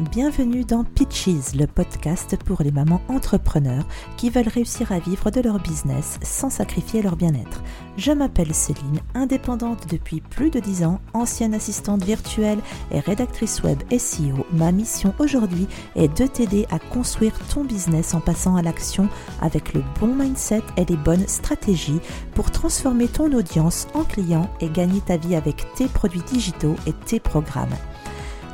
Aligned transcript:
Bienvenue 0.00 0.64
dans 0.64 0.82
Pitches, 0.82 1.54
le 1.54 1.68
podcast 1.68 2.36
pour 2.44 2.64
les 2.64 2.72
mamans 2.72 3.00
entrepreneurs 3.06 3.84
qui 4.16 4.28
veulent 4.28 4.48
réussir 4.48 4.90
à 4.90 4.98
vivre 4.98 5.30
de 5.30 5.40
leur 5.40 5.60
business 5.60 6.18
sans 6.20 6.50
sacrifier 6.50 7.00
leur 7.00 7.14
bien-être. 7.14 7.62
Je 7.96 8.10
m'appelle 8.10 8.52
Céline, 8.52 8.98
indépendante 9.14 9.86
depuis 9.88 10.20
plus 10.20 10.50
de 10.50 10.58
10 10.58 10.82
ans, 10.82 11.00
ancienne 11.12 11.54
assistante 11.54 12.02
virtuelle 12.02 12.58
et 12.90 12.98
rédactrice 12.98 13.62
web 13.62 13.78
SEO. 13.96 14.44
Ma 14.52 14.72
mission 14.72 15.14
aujourd'hui 15.20 15.68
est 15.94 16.08
de 16.08 16.26
t'aider 16.26 16.66
à 16.72 16.80
construire 16.80 17.38
ton 17.54 17.62
business 17.62 18.14
en 18.14 18.20
passant 18.20 18.56
à 18.56 18.62
l'action 18.62 19.08
avec 19.40 19.74
le 19.74 19.84
bon 20.00 20.12
mindset 20.12 20.64
et 20.76 20.86
les 20.86 20.96
bonnes 20.96 21.28
stratégies 21.28 22.00
pour 22.34 22.50
transformer 22.50 23.06
ton 23.06 23.32
audience 23.32 23.86
en 23.94 24.02
client 24.02 24.50
et 24.60 24.70
gagner 24.70 25.02
ta 25.02 25.18
vie 25.18 25.36
avec 25.36 25.72
tes 25.76 25.86
produits 25.86 26.22
digitaux 26.22 26.74
et 26.88 26.92
tes 26.92 27.20
programmes. 27.20 27.76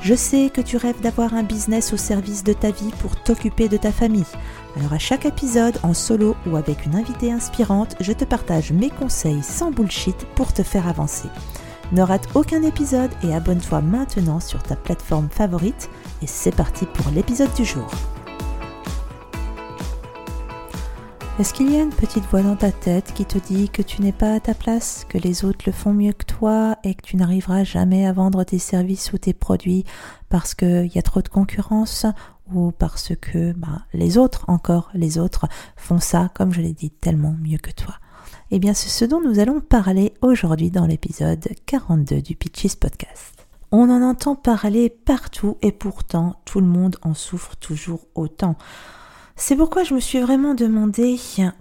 Je 0.02 0.14
sais 0.14 0.48
que 0.48 0.62
tu 0.62 0.78
rêves 0.78 1.00
d'avoir 1.02 1.34
un 1.34 1.42
business 1.42 1.92
au 1.92 1.98
service 1.98 2.42
de 2.42 2.54
ta 2.54 2.70
vie 2.70 2.90
pour 3.00 3.16
t'occuper 3.16 3.68
de 3.68 3.76
ta 3.76 3.92
famille. 3.92 4.24
Alors 4.76 4.94
à 4.94 4.98
chaque 4.98 5.26
épisode, 5.26 5.78
en 5.82 5.92
solo 5.92 6.36
ou 6.46 6.56
avec 6.56 6.86
une 6.86 6.96
invitée 6.96 7.30
inspirante, 7.30 7.96
je 8.00 8.12
te 8.12 8.24
partage 8.24 8.72
mes 8.72 8.88
conseils 8.88 9.42
sans 9.42 9.70
bullshit 9.70 10.16
pour 10.34 10.54
te 10.54 10.62
faire 10.62 10.88
avancer. 10.88 11.28
Ne 11.92 12.02
rate 12.02 12.28
aucun 12.34 12.62
épisode 12.62 13.10
et 13.22 13.34
abonne-toi 13.34 13.82
maintenant 13.82 14.40
sur 14.40 14.62
ta 14.62 14.76
plateforme 14.76 15.28
favorite. 15.28 15.90
Et 16.22 16.26
c'est 16.26 16.54
parti 16.54 16.86
pour 16.86 17.10
l'épisode 17.10 17.52
du 17.54 17.64
jour. 17.64 17.90
Est-ce 21.40 21.54
qu'il 21.54 21.72
y 21.72 21.78
a 21.78 21.82
une 21.82 21.88
petite 21.88 22.26
voix 22.26 22.42
dans 22.42 22.54
ta 22.54 22.70
tête 22.70 23.14
qui 23.14 23.24
te 23.24 23.38
dit 23.38 23.70
que 23.70 23.80
tu 23.80 24.02
n'es 24.02 24.12
pas 24.12 24.34
à 24.34 24.40
ta 24.40 24.52
place, 24.52 25.06
que 25.08 25.16
les 25.16 25.46
autres 25.46 25.64
le 25.64 25.72
font 25.72 25.94
mieux 25.94 26.12
que 26.12 26.26
toi 26.26 26.76
et 26.84 26.94
que 26.94 27.00
tu 27.00 27.16
n'arriveras 27.16 27.64
jamais 27.64 28.04
à 28.04 28.12
vendre 28.12 28.44
tes 28.44 28.58
services 28.58 29.14
ou 29.14 29.16
tes 29.16 29.32
produits 29.32 29.86
parce 30.28 30.52
qu'il 30.54 30.94
y 30.94 30.98
a 30.98 31.02
trop 31.02 31.22
de 31.22 31.30
concurrence 31.30 32.04
ou 32.52 32.72
parce 32.72 33.14
que 33.18 33.52
bah, 33.52 33.86
les 33.94 34.18
autres, 34.18 34.44
encore 34.48 34.90
les 34.92 35.16
autres, 35.16 35.46
font 35.76 35.98
ça, 35.98 36.30
comme 36.34 36.52
je 36.52 36.60
l'ai 36.60 36.74
dit, 36.74 36.90
tellement 36.90 37.34
mieux 37.40 37.56
que 37.56 37.70
toi? 37.70 37.94
Eh 38.50 38.58
bien, 38.58 38.74
c'est 38.74 38.90
ce 38.90 39.06
dont 39.06 39.22
nous 39.22 39.38
allons 39.38 39.62
parler 39.62 40.12
aujourd'hui 40.20 40.70
dans 40.70 40.84
l'épisode 40.84 41.48
42 41.64 42.20
du 42.20 42.36
Pitches 42.36 42.76
Podcast. 42.76 43.46
On 43.72 43.88
en 43.88 44.02
entend 44.02 44.34
parler 44.34 44.90
partout 44.90 45.56
et 45.62 45.72
pourtant 45.72 46.36
tout 46.44 46.60
le 46.60 46.66
monde 46.66 46.96
en 47.00 47.14
souffre 47.14 47.56
toujours 47.56 48.00
autant. 48.14 48.56
C'est 49.42 49.56
pourquoi 49.56 49.84
je 49.84 49.94
me 49.94 50.00
suis 50.00 50.20
vraiment 50.20 50.52
demandé 50.52 51.18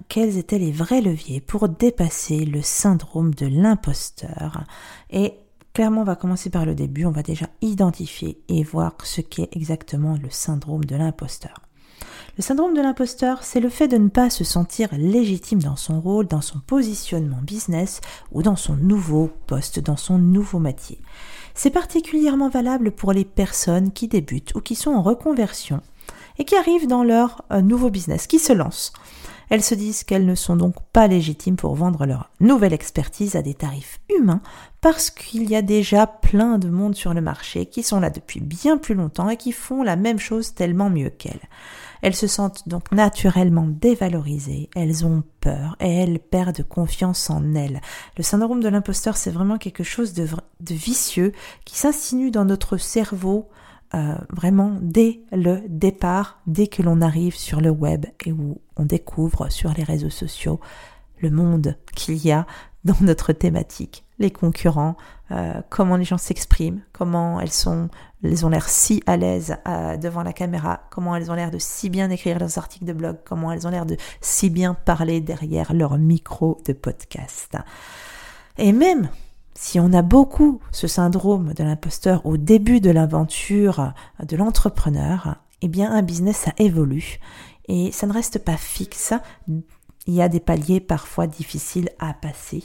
quels 0.09 0.37
étaient 0.37 0.59
les 0.59 0.73
vrais 0.73 0.99
leviers 0.99 1.39
pour 1.39 1.69
dépasser 1.69 2.43
le 2.43 2.61
syndrome 2.61 3.33
de 3.33 3.47
l'imposteur. 3.47 4.65
Et 5.09 5.35
clairement, 5.73 6.01
on 6.01 6.03
va 6.03 6.17
commencer 6.17 6.49
par 6.49 6.65
le 6.65 6.75
début, 6.75 7.05
on 7.05 7.11
va 7.11 7.23
déjà 7.23 7.45
identifier 7.61 8.37
et 8.49 8.63
voir 8.63 8.95
ce 9.05 9.21
qu'est 9.21 9.47
exactement 9.53 10.17
le 10.21 10.29
syndrome 10.29 10.83
de 10.83 10.97
l'imposteur. 10.97 11.53
Le 12.35 12.43
syndrome 12.43 12.73
de 12.73 12.81
l'imposteur, 12.81 13.43
c'est 13.43 13.61
le 13.61 13.69
fait 13.69 13.87
de 13.87 13.97
ne 13.97 14.09
pas 14.09 14.29
se 14.29 14.43
sentir 14.43 14.89
légitime 14.91 15.61
dans 15.61 15.77
son 15.77 16.01
rôle, 16.01 16.27
dans 16.27 16.41
son 16.41 16.59
positionnement 16.59 17.39
business 17.41 18.01
ou 18.33 18.43
dans 18.43 18.57
son 18.57 18.75
nouveau 18.75 19.31
poste, 19.47 19.79
dans 19.79 19.97
son 19.97 20.17
nouveau 20.17 20.59
métier. 20.59 20.99
C'est 21.55 21.69
particulièrement 21.69 22.49
valable 22.49 22.91
pour 22.91 23.13
les 23.13 23.25
personnes 23.25 23.93
qui 23.93 24.09
débutent 24.09 24.53
ou 24.53 24.59
qui 24.59 24.75
sont 24.75 24.91
en 24.91 25.01
reconversion 25.01 25.81
et 26.39 26.45
qui 26.45 26.55
arrivent 26.55 26.87
dans 26.87 27.03
leur 27.03 27.43
euh, 27.51 27.61
nouveau 27.61 27.89
business, 27.89 28.25
qui 28.25 28.39
se 28.39 28.53
lancent. 28.53 28.93
Elles 29.49 29.63
se 29.63 29.75
disent 29.75 30.03
qu'elles 30.03 30.27
ne 30.27 30.35
sont 30.35 30.55
donc 30.55 30.75
pas 30.93 31.07
légitimes 31.07 31.55
pour 31.55 31.73
vendre 31.73 32.05
leur 32.05 32.29
nouvelle 32.39 32.73
expertise 32.73 33.35
à 33.35 33.41
des 33.41 33.55
tarifs 33.55 33.99
humains 34.15 34.41
parce 34.79 35.09
qu'il 35.09 35.49
y 35.49 35.55
a 35.55 35.63
déjà 35.63 36.05
plein 36.05 36.59
de 36.59 36.69
monde 36.69 36.95
sur 36.95 37.13
le 37.15 37.21
marché 37.21 37.65
qui 37.65 37.81
sont 37.81 37.99
là 37.99 38.11
depuis 38.11 38.41
bien 38.41 38.77
plus 38.77 38.93
longtemps 38.93 39.29
et 39.29 39.37
qui 39.37 39.51
font 39.51 39.81
la 39.81 39.95
même 39.95 40.19
chose 40.19 40.53
tellement 40.53 40.89
mieux 40.91 41.09
qu'elles. 41.09 41.41
Elles 42.01 42.15
se 42.15 42.27
sentent 42.27 42.69
donc 42.69 42.91
naturellement 42.91 43.67
dévalorisées, 43.67 44.69
elles 44.75 45.05
ont 45.05 45.23
peur 45.41 45.75
et 45.81 45.89
elles 45.89 46.19
perdent 46.19 46.63
confiance 46.63 47.29
en 47.29 47.55
elles. 47.55 47.81
Le 48.17 48.23
syndrome 48.23 48.61
de 48.61 48.69
l'imposteur, 48.69 49.17
c'est 49.17 49.31
vraiment 49.31 49.57
quelque 49.57 49.83
chose 49.83 50.13
de, 50.13 50.27
de 50.61 50.73
vicieux 50.75 51.33
qui 51.65 51.77
s'insinue 51.77 52.31
dans 52.31 52.45
notre 52.45 52.77
cerveau 52.77 53.49
euh, 53.95 54.15
vraiment 54.29 54.77
dès 54.81 55.21
le 55.31 55.63
départ, 55.67 56.39
dès 56.45 56.67
que 56.67 56.83
l'on 56.83 57.01
arrive 57.01 57.35
sur 57.35 57.59
le 57.59 57.71
web 57.71 58.05
et 58.25 58.31
où 58.31 58.61
on 58.77 58.85
découvre 58.85 59.49
sur 59.49 59.73
les 59.73 59.83
réseaux 59.83 60.11
sociaux 60.11 60.59
le 61.21 61.31
monde 61.31 61.75
qu'il 61.95 62.23
y 62.23 62.31
a 62.31 62.45
dans 62.85 62.95
notre 63.01 63.33
thématique, 63.33 64.05
les 64.19 64.31
concurrents, 64.31 64.95
euh, 65.31 65.61
comment 65.69 65.97
les 65.97 66.05
gens 66.05 66.17
s'expriment, 66.17 66.81
comment 66.93 67.41
elles 67.41 67.51
sont, 67.51 67.89
elles 68.23 68.45
ont 68.45 68.49
l'air 68.49 68.69
si 68.69 69.03
à 69.05 69.17
l'aise 69.17 69.57
euh, 69.67 69.97
devant 69.97 70.23
la 70.23 70.33
caméra, 70.33 70.81
comment 70.91 71.15
elles 71.15 71.29
ont 71.31 71.35
l'air 71.35 71.51
de 71.51 71.57
si 71.57 71.89
bien 71.89 72.09
écrire 72.09 72.39
leurs 72.39 72.57
articles 72.57 72.85
de 72.85 72.93
blog, 72.93 73.17
comment 73.25 73.51
elles 73.51 73.67
ont 73.67 73.71
l'air 73.71 73.85
de 73.85 73.97
si 74.21 74.49
bien 74.49 74.75
parler 74.75 75.19
derrière 75.19 75.73
leur 75.73 75.97
micro 75.97 76.61
de 76.65 76.73
podcast. 76.73 77.57
Et 78.57 78.71
même 78.71 79.09
si 79.61 79.77
on 79.77 79.91
a 79.91 80.01
beaucoup 80.01 80.61
ce 80.71 80.87
syndrome 80.87 81.53
de 81.53 81.65
l'imposteur 81.65 82.25
au 82.25 82.37
début 82.37 82.79
de 82.79 82.91
l'aventure 82.91 83.91
de 84.25 84.37
l'entrepreneur, 84.37 85.35
eh 85.61 85.67
bien 85.67 85.91
un 85.91 86.01
business 86.01 86.37
ça 86.37 86.53
évolue 86.57 87.19
et 87.67 87.91
ça 87.91 88.07
ne 88.07 88.13
reste 88.13 88.39
pas 88.39 88.55
fixe. 88.55 89.13
Il 90.07 90.13
y 90.13 90.21
a 90.21 90.29
des 90.29 90.39
paliers 90.39 90.79
parfois 90.79 91.27
difficiles 91.27 91.89
à 91.99 92.13
passer. 92.13 92.63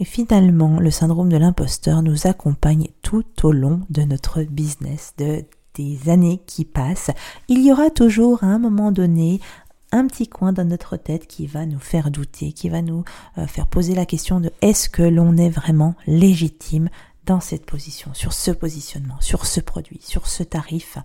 Et 0.00 0.06
finalement, 0.06 0.80
le 0.80 0.90
syndrome 0.90 1.28
de 1.28 1.36
l'imposteur 1.36 2.00
nous 2.00 2.26
accompagne 2.26 2.88
tout 3.02 3.26
au 3.42 3.52
long 3.52 3.82
de 3.90 4.02
notre 4.02 4.44
business, 4.44 5.12
de 5.18 5.44
des 5.74 6.08
années 6.08 6.40
qui 6.46 6.64
passent. 6.64 7.10
Il 7.48 7.64
y 7.64 7.72
aura 7.72 7.90
toujours 7.90 8.44
à 8.44 8.46
un 8.46 8.58
moment 8.58 8.92
donné 8.92 9.40
un 9.94 10.08
petit 10.08 10.26
coin 10.26 10.52
dans 10.52 10.64
notre 10.64 10.96
tête 10.96 11.28
qui 11.28 11.46
va 11.46 11.66
nous 11.66 11.78
faire 11.78 12.10
douter, 12.10 12.52
qui 12.52 12.68
va 12.68 12.82
nous 12.82 13.04
euh, 13.38 13.46
faire 13.46 13.68
poser 13.68 13.94
la 13.94 14.06
question 14.06 14.40
de 14.40 14.50
est-ce 14.60 14.88
que 14.88 15.02
l'on 15.02 15.36
est 15.36 15.50
vraiment 15.50 15.94
légitime 16.08 16.88
dans 17.26 17.40
cette 17.40 17.64
position, 17.64 18.12
sur 18.12 18.32
ce 18.32 18.50
positionnement, 18.50 19.16
sur 19.20 19.46
ce 19.46 19.60
produit, 19.60 20.00
sur 20.02 20.26
ce 20.26 20.42
tarif, 20.42 20.98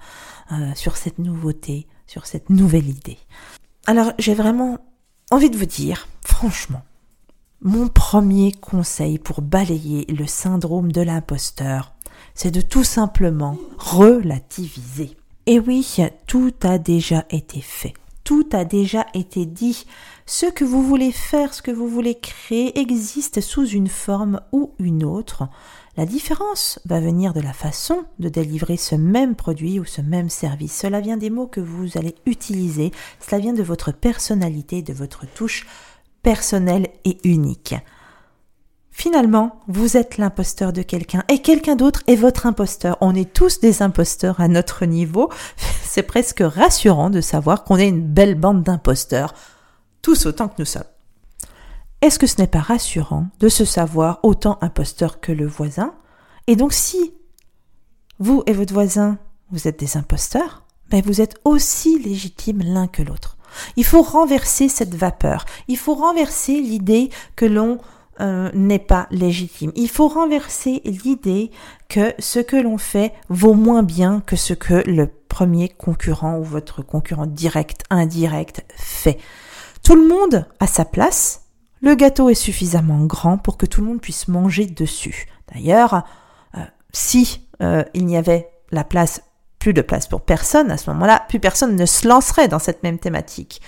euh, 0.51 0.73
sur 0.73 0.97
cette 0.97 1.19
nouveauté, 1.19 1.88
sur 2.07 2.25
cette 2.25 2.49
nouvelle 2.49 2.89
idée. 2.89 3.19
Alors 3.85 4.11
j'ai 4.17 4.33
vraiment 4.33 4.79
envie 5.29 5.51
de 5.51 5.57
vous 5.57 5.67
dire, 5.67 6.07
franchement, 6.25 6.81
mon 7.61 7.89
premier 7.89 8.51
conseil 8.53 9.19
pour 9.19 9.44
balayer 9.44 10.05
le 10.05 10.25
syndrome 10.25 10.91
de 10.91 11.01
l'imposteur, 11.01 11.94
c'est 12.33 12.51
de 12.51 12.61
tout 12.61 12.83
simplement 12.83 13.55
relativiser. 13.78 15.16
Et 15.45 15.59
oui, 15.59 15.97
tout 16.25 16.53
a 16.63 16.79
déjà 16.79 17.25
été 17.29 17.61
fait 17.61 17.94
tout 18.29 18.47
a 18.53 18.63
déjà 18.63 19.07
été 19.16 19.47
dit. 19.47 19.88
Ce 20.28 20.45
que 20.45 20.63
vous 20.63 20.84
voulez 20.84 21.12
faire, 21.12 21.51
ce 21.51 21.63
que 21.63 21.72
vous 21.72 21.88
voulez 21.88 22.13
créer 22.13 22.78
existe 22.78 23.41
sous 23.41 23.66
une 23.66 23.88
forme 23.88 24.40
ou 24.51 24.75
une 24.78 25.03
autre. 25.03 25.50
La 25.97 26.06
différence 26.06 26.78
va 26.85 27.00
venir 27.00 27.34
de 27.34 27.40
la 27.40 27.53
façon 27.53 28.06
de 28.19 28.29
délivrer 28.29 28.78
ce 28.78 28.94
même 28.94 29.34
produit 29.34 29.79
ou 29.79 29.85
ce 29.85 30.01
même 30.01 30.29
service. 30.29 30.78
Cela 30.79 31.00
vient 31.00 31.17
des 31.17 31.31
mots 31.31 31.47
que 31.47 31.59
vous 31.59 31.97
allez 31.97 32.13
utiliser, 32.28 32.91
cela 33.19 33.41
vient 33.41 33.53
de 33.53 33.63
votre 33.63 33.91
personnalité, 33.91 34.84
de 34.84 34.94
votre 34.94 35.25
touche 35.25 35.66
personnelle 36.22 36.90
et 37.06 37.17
unique. 37.23 37.73
Finalement, 38.99 39.61
vous 39.69 39.95
êtes 39.95 40.17
l'imposteur 40.17 40.73
de 40.73 40.81
quelqu'un 40.81 41.23
et 41.29 41.41
quelqu'un 41.41 41.77
d'autre 41.77 42.03
est 42.07 42.17
votre 42.17 42.45
imposteur. 42.45 42.97
On 42.99 43.15
est 43.15 43.31
tous 43.31 43.61
des 43.61 43.81
imposteurs 43.81 44.41
à 44.41 44.49
notre 44.49 44.83
niveau. 44.83 45.29
C'est 45.83 46.03
presque 46.03 46.41
rassurant 46.41 47.09
de 47.09 47.21
savoir 47.21 47.63
qu'on 47.63 47.77
est 47.77 47.87
une 47.87 48.05
belle 48.05 48.35
bande 48.35 48.61
d'imposteurs, 48.61 49.33
tous 50.01 50.25
autant 50.25 50.49
que 50.49 50.55
nous 50.59 50.65
sommes. 50.65 50.83
Est-ce 52.01 52.19
que 52.19 52.27
ce 52.27 52.41
n'est 52.41 52.47
pas 52.47 52.59
rassurant 52.59 53.27
de 53.39 53.47
se 53.47 53.63
savoir 53.63 54.19
autant 54.21 54.57
imposteur 54.59 55.21
que 55.21 55.31
le 55.31 55.47
voisin? 55.47 55.93
Et 56.47 56.57
donc 56.57 56.73
si 56.73 57.13
vous 58.19 58.43
et 58.47 58.53
votre 58.53 58.73
voisin, 58.73 59.17
vous 59.49 59.69
êtes 59.69 59.79
des 59.79 59.95
imposteurs, 59.95 60.66
ben 60.90 61.02
vous 61.05 61.22
êtes 61.22 61.37
aussi 61.45 61.99
légitimes 61.99 62.63
l'un 62.63 62.87
que 62.87 63.02
l'autre. 63.02 63.37
Il 63.78 63.85
faut 63.85 64.02
renverser 64.02 64.67
cette 64.67 64.93
vapeur. 64.93 65.45
Il 65.69 65.78
faut 65.78 65.95
renverser 65.95 66.59
l'idée 66.59 67.09
que 67.37 67.45
l'on 67.45 67.79
euh, 68.21 68.49
n'est 68.53 68.79
pas 68.79 69.07
légitime. 69.11 69.71
Il 69.75 69.89
faut 69.89 70.07
renverser 70.07 70.81
l'idée 70.83 71.51
que 71.87 72.13
ce 72.19 72.39
que 72.39 72.57
l'on 72.57 72.77
fait 72.77 73.13
vaut 73.29 73.53
moins 73.53 73.83
bien 73.83 74.21
que 74.25 74.35
ce 74.35 74.53
que 74.53 74.83
le 74.89 75.07
premier 75.07 75.69
concurrent 75.69 76.37
ou 76.37 76.43
votre 76.43 76.81
concurrent 76.81 77.27
direct, 77.27 77.83
indirect 77.89 78.66
fait. 78.75 79.17
Tout 79.83 79.95
le 79.95 80.07
monde 80.07 80.45
a 80.59 80.67
sa 80.67 80.85
place. 80.85 81.45
Le 81.81 81.95
gâteau 81.95 82.29
est 82.29 82.35
suffisamment 82.35 83.05
grand 83.05 83.37
pour 83.37 83.57
que 83.57 83.66
tout 83.66 83.79
le 83.79 83.87
monde 83.87 84.01
puisse 84.01 84.27
manger 84.27 84.66
dessus. 84.66 85.27
D'ailleurs, 85.53 86.03
euh, 86.55 86.59
si 86.91 87.47
euh, 87.61 87.83
il 87.93 88.05
n'y 88.05 88.17
avait 88.17 88.49
la 88.71 88.83
place, 88.83 89.23
plus 89.59 89.73
de 89.73 89.81
place 89.81 90.07
pour 90.07 90.21
personne 90.21 90.71
à 90.71 90.77
ce 90.77 90.89
moment-là, 90.89 91.23
plus 91.29 91.39
personne 91.39 91.75
ne 91.75 91.85
se 91.85 92.07
lancerait 92.07 92.47
dans 92.47 92.59
cette 92.59 92.83
même 92.83 92.99
thématique. 92.99 93.61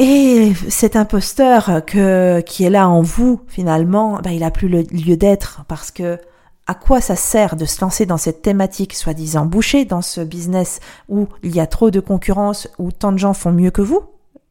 Et 0.00 0.52
cet 0.68 0.94
imposteur 0.94 1.84
que, 1.84 2.40
qui 2.40 2.62
est 2.62 2.70
là 2.70 2.88
en 2.88 3.02
vous, 3.02 3.40
finalement, 3.48 4.20
bah, 4.22 4.30
il 4.30 4.44
a 4.44 4.52
plus 4.52 4.68
le 4.68 4.82
lieu 4.82 5.16
d'être 5.16 5.64
parce 5.66 5.90
que 5.90 6.20
à 6.68 6.74
quoi 6.74 7.00
ça 7.00 7.16
sert 7.16 7.56
de 7.56 7.64
se 7.64 7.80
lancer 7.80 8.06
dans 8.06 8.16
cette 8.16 8.40
thématique 8.40 8.94
soi-disant 8.94 9.44
bouchée, 9.44 9.84
dans 9.84 10.02
ce 10.02 10.20
business 10.20 10.78
où 11.08 11.26
il 11.42 11.56
y 11.56 11.60
a 11.60 11.66
trop 11.66 11.90
de 11.90 11.98
concurrence, 11.98 12.68
où 12.78 12.92
tant 12.92 13.10
de 13.10 13.18
gens 13.18 13.34
font 13.34 13.50
mieux 13.50 13.72
que 13.72 13.82
vous? 13.82 14.02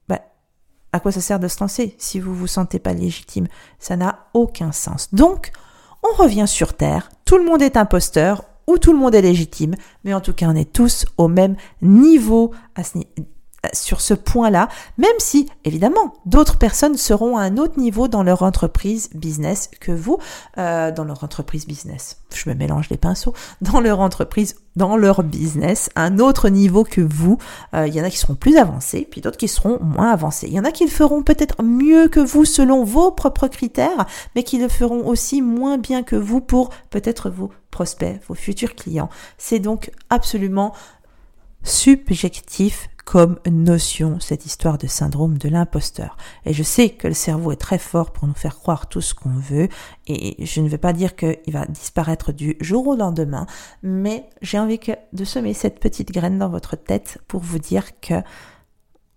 Ben, 0.09 0.19
À 0.91 0.99
quoi 0.99 1.13
ça 1.13 1.21
sert 1.21 1.39
de 1.39 1.47
se 1.47 1.61
lancer 1.61 1.95
si 1.97 2.19
vous 2.19 2.35
vous 2.35 2.47
sentez 2.47 2.79
pas 2.79 2.93
légitime? 2.93 3.47
Ça 3.79 3.95
n'a 3.95 4.27
aucun 4.33 4.73
sens. 4.73 5.13
Donc, 5.13 5.51
on 6.03 6.21
revient 6.21 6.47
sur 6.47 6.73
Terre, 6.73 7.09
tout 7.23 7.37
le 7.37 7.45
monde 7.45 7.61
est 7.61 7.77
imposteur 7.77 8.43
ou 8.67 8.79
tout 8.79 8.91
le 8.91 8.99
monde 8.99 9.15
est 9.15 9.21
légitime, 9.21 9.75
mais 10.03 10.13
en 10.13 10.19
tout 10.19 10.33
cas 10.33 10.47
on 10.49 10.55
est 10.55 10.73
tous 10.73 11.05
au 11.17 11.29
même 11.29 11.55
niveau 11.81 12.51
sur 13.73 14.01
ce 14.01 14.13
point-là, 14.13 14.69
même 14.97 15.09
si, 15.19 15.49
évidemment, 15.65 16.13
d'autres 16.25 16.57
personnes 16.57 16.97
seront 16.97 17.37
à 17.37 17.41
un 17.41 17.57
autre 17.57 17.79
niveau 17.79 18.07
dans 18.07 18.23
leur 18.23 18.43
entreprise 18.43 19.09
business 19.13 19.69
que 19.79 19.91
vous, 19.91 20.19
euh, 20.57 20.91
dans 20.91 21.03
leur 21.03 21.23
entreprise 21.23 21.65
business. 21.65 22.17
Je 22.33 22.49
me 22.49 22.55
mélange 22.55 22.89
les 22.89 22.97
pinceaux, 22.97 23.33
dans 23.61 23.79
leur 23.79 23.99
entreprise, 23.99 24.55
dans 24.75 24.95
leur 24.95 25.23
business, 25.23 25.89
un 25.95 26.19
autre 26.19 26.49
niveau 26.49 26.83
que 26.83 27.01
vous. 27.01 27.37
Euh, 27.73 27.87
il 27.87 27.95
y 27.95 28.01
en 28.01 28.03
a 28.03 28.09
qui 28.09 28.17
seront 28.17 28.35
plus 28.35 28.57
avancés, 28.57 29.07
puis 29.09 29.21
d'autres 29.21 29.37
qui 29.37 29.47
seront 29.47 29.79
moins 29.81 30.11
avancés. 30.11 30.47
Il 30.47 30.53
y 30.53 30.59
en 30.59 30.65
a 30.65 30.71
qui 30.71 30.85
le 30.85 30.91
feront 30.91 31.23
peut-être 31.23 31.63
mieux 31.63 32.07
que 32.07 32.19
vous 32.19 32.45
selon 32.45 32.83
vos 32.83 33.11
propres 33.11 33.47
critères, 33.47 34.05
mais 34.35 34.43
qui 34.43 34.59
le 34.59 34.69
feront 34.69 35.07
aussi 35.07 35.41
moins 35.41 35.77
bien 35.77 36.03
que 36.03 36.15
vous 36.15 36.41
pour 36.41 36.69
peut-être 36.89 37.29
vos 37.29 37.51
prospects, 37.71 38.19
vos 38.27 38.35
futurs 38.35 38.75
clients. 38.75 39.09
C'est 39.37 39.59
donc 39.59 39.91
absolument 40.09 40.73
subjectif 41.63 42.89
comme 43.07 43.39
notion 43.49 44.19
cette 44.19 44.45
histoire 44.45 44.77
de 44.77 44.85
syndrome 44.85 45.37
de 45.37 45.47
l'imposteur. 45.47 46.17
Et 46.45 46.51
je 46.51 46.61
sais 46.61 46.89
que 46.89 47.07
le 47.07 47.13
cerveau 47.13 47.53
est 47.53 47.55
très 47.55 47.77
fort 47.77 48.11
pour 48.11 48.27
nous 48.27 48.33
faire 48.33 48.59
croire 48.59 48.89
tout 48.89 48.99
ce 48.99 49.15
qu'on 49.15 49.29
veut, 49.29 49.69
et 50.07 50.45
je 50.45 50.59
ne 50.59 50.67
veux 50.67 50.77
pas 50.77 50.91
dire 50.91 51.15
qu'il 51.15 51.39
va 51.47 51.65
disparaître 51.67 52.33
du 52.33 52.57
jour 52.59 52.85
au 52.85 52.97
lendemain, 52.97 53.47
mais 53.81 54.29
j'ai 54.41 54.59
envie 54.59 54.77
de 55.13 55.23
semer 55.23 55.53
cette 55.53 55.79
petite 55.79 56.11
graine 56.11 56.37
dans 56.37 56.49
votre 56.49 56.75
tête 56.75 57.19
pour 57.29 57.39
vous 57.39 57.59
dire 57.59 57.97
que 58.01 58.15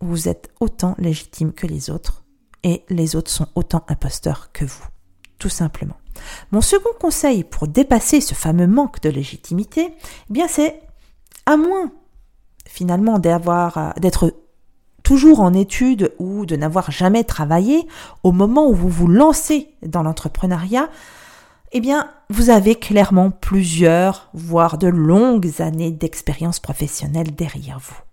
vous 0.00 0.28
êtes 0.28 0.50
autant 0.60 0.94
légitime 0.98 1.52
que 1.52 1.66
les 1.66 1.90
autres, 1.90 2.22
et 2.62 2.84
les 2.90 3.16
autres 3.16 3.32
sont 3.32 3.48
autant 3.56 3.84
imposteurs 3.88 4.52
que 4.52 4.64
vous, 4.64 4.86
tout 5.40 5.48
simplement. 5.48 5.96
Mon 6.52 6.60
second 6.60 6.94
conseil 7.00 7.42
pour 7.42 7.66
dépasser 7.66 8.20
ce 8.20 8.34
fameux 8.34 8.68
manque 8.68 9.00
de 9.00 9.10
légitimité, 9.10 9.92
eh 9.92 10.32
bien 10.32 10.46
c'est 10.46 10.80
à 11.44 11.56
moins 11.56 11.90
finalement 12.70 13.18
d'avoir, 13.18 13.76
euh, 13.76 13.90
d'être 14.00 14.32
toujours 15.02 15.40
en 15.40 15.52
études 15.52 16.14
ou 16.18 16.46
de 16.46 16.56
n'avoir 16.56 16.90
jamais 16.90 17.24
travaillé, 17.24 17.86
au 18.22 18.32
moment 18.32 18.68
où 18.68 18.74
vous 18.74 18.88
vous 18.88 19.08
lancez 19.08 19.68
dans 19.82 20.02
l'entrepreneuriat, 20.02 20.88
eh 21.72 21.80
bien, 21.80 22.10
vous 22.30 22.50
avez 22.50 22.76
clairement 22.76 23.30
plusieurs, 23.30 24.28
voire 24.34 24.78
de 24.78 24.88
longues 24.88 25.60
années 25.60 25.90
d'expérience 25.90 26.60
professionnelle 26.60 27.34
derrière 27.34 27.80
vous 27.80 28.09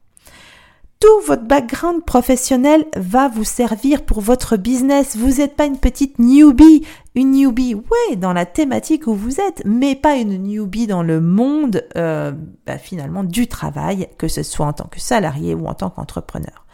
tout 1.00 1.22
votre 1.28 1.44
background 1.44 2.04
professionnel 2.04 2.86
va 2.96 3.28
vous 3.28 3.44
servir 3.44 4.04
pour 4.04 4.22
votre 4.22 4.58
business. 4.58 5.16
Vous 5.16 5.38
n'êtes 5.38 5.56
pas 5.56 5.66
une 5.66 5.78
petite 5.78 6.18
newbie. 6.18 6.86
Une 7.14 7.32
newbie, 7.32 7.76
ouais, 7.76 8.16
dans 8.16 8.34
la 8.34 8.46
thématique 8.46 9.08
où 9.08 9.14
vous 9.14 9.40
êtes, 9.40 9.64
mais 9.66 9.96
pas 9.96 10.16
une 10.16 10.38
newbie 10.42 10.88
dans 10.88 11.04
le 11.04 11.22
monde, 11.22 11.84
euh, 11.98 12.32
bah, 12.66 12.78
finalement, 12.78 13.24
du 13.24 13.48
travail, 13.48 14.08
que 14.18 14.28
ce 14.28 14.44
soit 14.44 14.66
en 14.66 14.74
tant 14.74 14.88
que 14.88 15.00
salarié 15.00 15.54
ou 15.54 15.68
en 15.68 15.74
tant 15.74 15.90
qu'entrepreneur. 15.90 16.66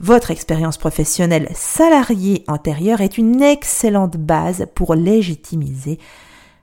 Votre 0.00 0.30
expérience 0.30 0.76
professionnelle 0.76 1.48
salariée 1.54 2.44
antérieure 2.48 3.00
est 3.00 3.16
une 3.16 3.42
excellente 3.42 4.16
base 4.16 4.66
pour 4.74 4.94
légitimiser 4.94 5.98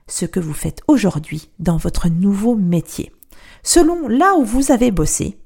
ce 0.06 0.26
que 0.26 0.40
vous 0.40 0.52
faites 0.52 0.82
aujourd'hui 0.86 1.48
dans 1.58 1.78
votre 1.78 2.08
nouveau 2.08 2.54
métier. 2.54 3.12
Selon 3.62 4.08
là 4.08 4.34
où 4.36 4.44
vous 4.44 4.70
avez 4.70 4.90
bossé, 4.90 5.38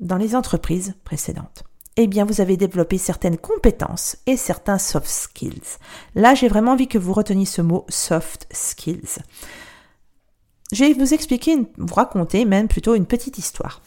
dans 0.00 0.16
les 0.16 0.34
entreprises 0.34 0.94
précédentes 1.04 1.64
eh 2.02 2.06
bien, 2.06 2.24
vous 2.24 2.40
avez 2.40 2.56
développé 2.56 2.96
certaines 2.96 3.36
compétences 3.36 4.16
et 4.26 4.38
certains 4.38 4.78
soft 4.78 5.06
skills. 5.06 5.76
Là, 6.14 6.34
j'ai 6.34 6.48
vraiment 6.48 6.72
envie 6.72 6.88
que 6.88 6.96
vous 6.96 7.12
reteniez 7.12 7.44
ce 7.44 7.60
mot 7.60 7.84
soft 7.90 8.46
skills. 8.50 9.18
Je 10.72 10.84
vais 10.84 10.94
vous 10.94 11.12
expliquer, 11.12 11.58
vous 11.76 11.94
raconter 11.94 12.46
même 12.46 12.68
plutôt 12.68 12.94
une 12.94 13.04
petite 13.04 13.36
histoire. 13.36 13.82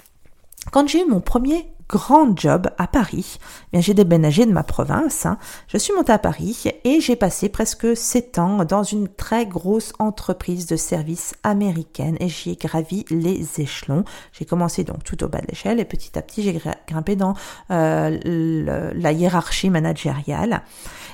Quand 0.72 0.88
j'ai 0.88 1.02
eu 1.02 1.10
mon 1.10 1.22
premier 1.22 1.73
grand 1.90 2.38
job 2.38 2.70
à 2.78 2.88
Paris. 2.88 3.38
Bien, 3.72 3.82
j'ai 3.82 3.94
déménagé 3.94 4.46
de 4.46 4.52
ma 4.52 4.64
province. 4.64 5.26
Hein. 5.26 5.38
Je 5.68 5.78
suis 5.78 5.94
montée 5.94 6.12
à 6.12 6.18
Paris 6.18 6.66
et 6.84 7.02
j'ai 7.02 7.16
passé 7.16 7.50
presque 7.50 7.96
sept 7.96 8.40
ans 8.40 8.66
dans 8.66 8.84
une 8.84 9.08
très 9.08 9.46
grosse 9.46 9.94
entreprise 10.00 10.66
de 10.66 10.76
services 10.76 11.36
américaine 11.44 12.18
et 12.20 12.30
j'y 12.30 12.52
ai 12.52 12.56
gravi 12.56 13.06
les 13.10 13.62
échelons. 13.62 14.04
J'ai 14.32 14.46
commencé 14.46 14.84
donc 14.84 15.04
tout 15.04 15.24
au 15.24 15.28
bas 15.28 15.40
de 15.40 15.48
l'échelle 15.48 15.80
et 15.80 15.86
petit 15.86 16.18
à 16.18 16.22
petit 16.22 16.44
j'ai 16.44 16.60
grimpé 16.88 17.16
dans 17.16 17.36
euh, 17.72 18.92
la 18.96 19.12
hiérarchie 19.12 19.70
managériale. 19.70 20.64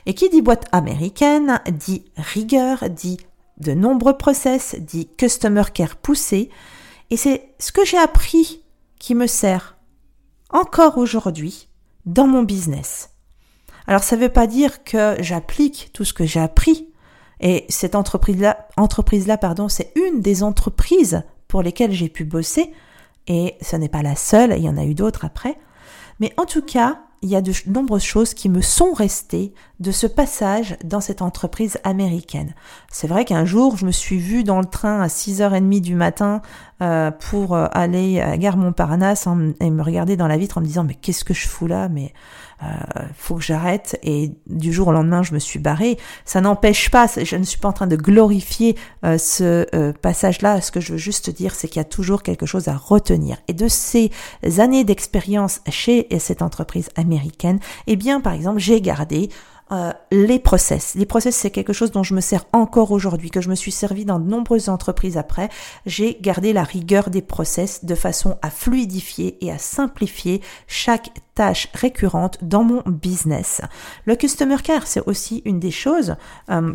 Et 0.06 0.14
qui 0.14 0.30
dit 0.30 0.42
boîte 0.42 0.66
américaine 0.72 1.60
dit 1.72 2.06
rigueur, 2.18 2.90
dit 2.90 3.20
de 3.58 3.74
nombreux 3.74 4.18
process, 4.18 4.76
dit 4.80 5.10
customer 5.18 5.64
care 5.74 5.96
poussé. 5.98 6.50
Et 7.10 7.18
c'est 7.18 7.50
ce 7.60 7.72
que 7.72 7.86
j'ai 7.86 7.98
appris 7.98 8.62
qui 9.00 9.16
me 9.16 9.28
sert 9.28 9.79
encore 10.50 10.98
aujourd'hui 10.98 11.68
dans 12.06 12.28
mon 12.28 12.44
business. 12.44 13.12
Alors 13.88 14.04
ça 14.04 14.16
ne 14.16 14.22
veut 14.22 14.30
pas 14.30 14.48
dire 14.48 14.84
que 14.84 15.16
j'applique 15.20 15.90
tout 15.94 16.06
ce 16.06 16.14
que 16.14 16.26
j'ai 16.26 16.40
appris. 16.40 16.90
Et 17.40 17.66
cette 17.70 17.96
entreprise-là, 17.96 18.68
entreprise-là, 18.78 19.38
pardon, 19.38 19.70
c'est 19.70 19.94
une 19.96 20.22
des 20.22 20.44
entreprises 20.44 21.24
pour 21.48 21.62
lesquelles 21.62 21.94
j'ai 21.94 22.10
pu 22.10 22.26
bosser. 22.26 22.74
Et 23.28 23.56
ce 23.62 23.76
n'est 23.76 23.90
pas 23.90 24.02
la 24.02 24.16
seule, 24.16 24.54
il 24.58 24.64
y 24.64 24.70
en 24.70 24.78
a 24.78 24.84
eu 24.84 24.94
d'autres 24.94 25.26
après. 25.26 25.58
Mais 26.20 26.34
en 26.38 26.46
tout 26.46 26.62
cas, 26.62 27.00
il 27.22 27.30
y 27.30 27.36
a 27.36 27.42
de 27.42 27.52
nombreuses 27.68 28.04
choses 28.04 28.34
qui 28.34 28.50
me 28.50 28.62
sont 28.62 28.94
restées 28.94 29.54
de 29.80 29.92
ce 29.92 30.08
passage 30.08 30.78
dans 30.84 31.02
cette 31.02 31.22
entreprise 31.22 31.78
américaine. 31.84 32.56
C'est 32.92 33.08
vrai 33.08 33.26
qu'un 33.26 33.46
jour, 33.46 33.78
je 33.78 33.86
me 33.86 33.92
suis 33.92 34.18
vue 34.18 34.44
dans 34.44 34.60
le 34.60 34.66
train 34.66 35.02
à 35.02 35.08
6h30 35.08 35.82
du 35.82 35.96
matin 35.96 36.42
euh, 36.82 37.12
pour 37.12 37.56
euh, 37.56 37.68
aller 37.72 38.22
à 38.22 38.38
Gare 38.38 38.58
Montparnasse 38.58 39.28
et 39.60 39.70
me 39.70 39.82
regarder 39.82 40.18
dans 40.18 40.28
la 40.28 40.38
vitre 40.38 40.58
en 40.58 40.62
me 40.62 40.66
disant 40.66 40.84
mais 40.84 40.96
qu'est-ce 40.96 41.24
que 41.24 41.34
je 41.34 41.48
fous 41.48 41.68
là? 41.68 41.90
Mais 41.90 42.14
euh, 42.62 42.68
faut 43.16 43.36
que 43.36 43.42
j'arrête 43.42 43.98
et 44.04 44.34
du 44.48 44.74
jour 44.74 44.90
au 44.90 44.92
lendemain 44.92 45.24
je 45.24 45.34
me 45.34 45.40
suis 45.40 45.60
barrée. 45.60 45.98
Ça 46.26 46.42
n'empêche 46.42 46.90
pas, 46.90 47.08
je 47.08 47.36
ne 47.38 47.44
suis 47.44 47.58
pas 47.58 47.70
en 47.70 47.74
train 47.74 47.88
de 47.88 47.96
glorifier 47.96 48.76
euh, 49.06 49.18
ce 49.18 49.66
euh, 49.74 49.94
passage-là. 49.94 50.60
Ce 50.60 50.72
que 50.72 50.82
je 50.82 50.92
veux 50.92 50.98
juste 50.98 51.30
dire, 51.30 51.56
c'est 51.56 51.70
qu'il 51.70 51.78
y 51.78 51.82
a 51.82 51.86
toujours 51.86 52.22
quelque 52.22 52.46
chose 52.46 52.68
à 52.68 52.76
retenir. 52.76 53.38
Et 53.48 53.54
de 53.54 53.70
ces 53.70 54.12
années 54.58 54.84
d'expérience 54.84 55.62
chez 55.70 56.08
cette 56.20 56.42
entreprise 56.42 56.90
américaine, 56.98 57.60
eh 57.88 57.96
bien 57.96 58.20
par 58.20 58.34
exemple 58.34 58.60
j'ai 58.60 58.82
gardé 58.82 59.30
euh, 59.72 59.92
les 60.12 60.40
process. 60.40 60.96
Les 60.96 61.06
process, 61.06 61.36
c'est 61.36 61.52
quelque 61.52 61.74
chose 61.74 61.92
dont 61.92 62.04
je 62.04 62.14
me 62.14 62.22
sers 62.22 62.46
encore 62.54 62.92
aujourd'hui, 62.92 63.30
que 63.30 63.42
je 63.42 63.50
me 63.50 63.56
suis 63.56 63.72
servi 63.72 64.06
dans 64.06 64.20
de 64.20 64.28
nombreuses 64.28 64.70
entreprises 64.70 65.18
après. 65.18 65.50
J'ai 65.86 66.18
gardé 66.22 66.54
la 66.54 66.64
rigueur 66.64 67.10
des 67.10 67.22
process 67.22 67.86
de 67.86 67.96
façon 67.96 68.38
à 68.42 68.50
fluidifier 68.50 69.38
et 69.46 69.52
à 69.52 69.58
simplifier 69.58 70.42
chaque 70.68 71.12
tâche 71.36 71.70
récurrente 71.74 72.38
dans 72.42 72.64
mon 72.64 72.82
business. 72.86 73.62
Le 74.06 74.16
customer 74.16 74.58
care, 74.64 74.88
c'est 74.88 75.06
aussi 75.08 75.42
une 75.46 75.60
des 75.60 75.72
choses. 75.72 76.16
Euh, 76.50 76.74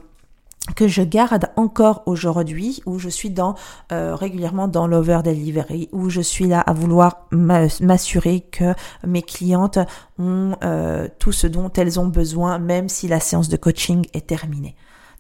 que 0.77 0.89
je 0.89 1.03
garde 1.03 1.51
encore 1.57 2.03
aujourd'hui, 2.07 2.83
où 2.87 2.99
je 2.99 3.09
suis 3.09 3.31
dans 3.31 3.55
euh, 3.93 4.15
régulièrement 4.15 4.67
dans 4.67 4.87
l'over 4.87 5.21
delivery, 5.23 5.89
où 5.93 6.09
je 6.09 6.21
suis 6.21 6.47
là 6.47 6.61
à 6.61 6.73
vouloir 6.73 7.27
m'assurer 7.31 8.41
que 8.41 8.75
mes 9.07 9.23
clientes 9.23 9.79
ont 10.19 10.57
euh, 10.65 11.09
tout 11.19 11.33
ce 11.33 11.47
dont 11.47 11.71
elles 11.73 12.01
ont 12.01 12.09
besoin, 12.09 12.59
même 12.59 12.89
si 12.89 13.09
la 13.09 13.21
séance 13.21 13.49
de 13.49 13.57
coaching 13.57 14.07
est 14.15 14.27
terminée. 14.27 14.75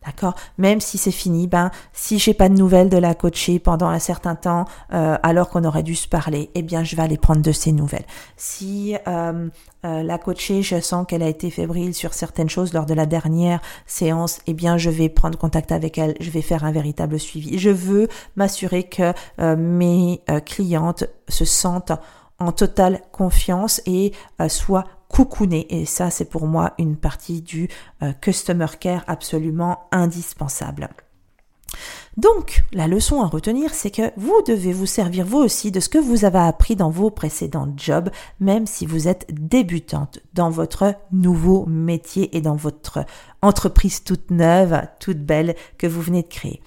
D'accord? 0.04 0.34
Même 0.58 0.80
si 0.80 0.98
c'est 0.98 1.10
fini, 1.10 1.46
ben 1.46 1.70
si 1.92 2.18
j'ai 2.18 2.34
pas 2.34 2.48
de 2.48 2.54
nouvelles 2.54 2.90
de 2.90 2.98
la 2.98 3.14
coachée 3.14 3.58
pendant 3.58 3.88
un 3.88 3.98
certain 3.98 4.34
temps, 4.34 4.66
euh, 4.92 5.16
alors 5.22 5.48
qu'on 5.48 5.64
aurait 5.64 5.82
dû 5.82 5.94
se 5.94 6.08
parler, 6.08 6.50
eh 6.54 6.62
bien 6.62 6.84
je 6.84 6.94
vais 6.94 7.02
aller 7.02 7.16
prendre 7.16 7.40
de 7.40 7.52
ces 7.52 7.72
nouvelles. 7.72 8.04
Si 8.36 8.96
euh, 9.08 9.48
euh, 9.86 10.02
la 10.02 10.18
coachée, 10.18 10.62
je 10.62 10.78
sens 10.80 11.06
qu'elle 11.06 11.22
a 11.22 11.28
été 11.28 11.48
fébrile 11.50 11.94
sur 11.94 12.12
certaines 12.12 12.50
choses 12.50 12.74
lors 12.74 12.84
de 12.84 12.92
la 12.92 13.06
dernière 13.06 13.60
séance, 13.86 14.40
eh 14.46 14.52
bien 14.52 14.76
je 14.76 14.90
vais 14.90 15.08
prendre 15.08 15.38
contact 15.38 15.72
avec 15.72 15.96
elle, 15.96 16.14
je 16.20 16.30
vais 16.30 16.42
faire 16.42 16.64
un 16.64 16.72
véritable 16.72 17.18
suivi. 17.18 17.58
Je 17.58 17.70
veux 17.70 18.08
m'assurer 18.36 18.84
que 18.84 19.14
mes 19.56 20.20
clientes 20.44 21.04
se 21.28 21.44
sentent 21.44 21.92
en 22.38 22.52
totale 22.52 23.00
confiance 23.12 23.80
et 23.86 24.12
soient 24.48 24.84
coucouner. 25.14 25.66
Et 25.70 25.86
ça, 25.86 26.10
c'est 26.10 26.24
pour 26.24 26.48
moi 26.48 26.74
une 26.78 26.96
partie 26.96 27.40
du 27.40 27.68
euh, 28.02 28.12
customer 28.20 28.66
care 28.80 29.04
absolument 29.06 29.86
indispensable. 29.92 30.88
Donc, 32.16 32.64
la 32.72 32.86
leçon 32.86 33.22
à 33.22 33.26
retenir, 33.26 33.74
c'est 33.74 33.90
que 33.90 34.12
vous 34.16 34.40
devez 34.46 34.72
vous 34.72 34.86
servir 34.86 35.24
vous 35.24 35.38
aussi 35.38 35.70
de 35.70 35.80
ce 35.80 35.88
que 35.88 35.98
vous 35.98 36.24
avez 36.24 36.38
appris 36.38 36.76
dans 36.76 36.90
vos 36.90 37.10
précédents 37.10 37.72
jobs, 37.76 38.10
même 38.40 38.66
si 38.66 38.86
vous 38.86 39.08
êtes 39.08 39.26
débutante 39.30 40.20
dans 40.32 40.50
votre 40.50 40.94
nouveau 41.10 41.64
métier 41.66 42.36
et 42.36 42.40
dans 42.40 42.54
votre 42.54 43.04
entreprise 43.42 44.04
toute 44.04 44.30
neuve, 44.30 44.80
toute 45.00 45.18
belle 45.18 45.56
que 45.78 45.88
vous 45.88 46.02
venez 46.02 46.22
de 46.22 46.28
créer. 46.28 46.60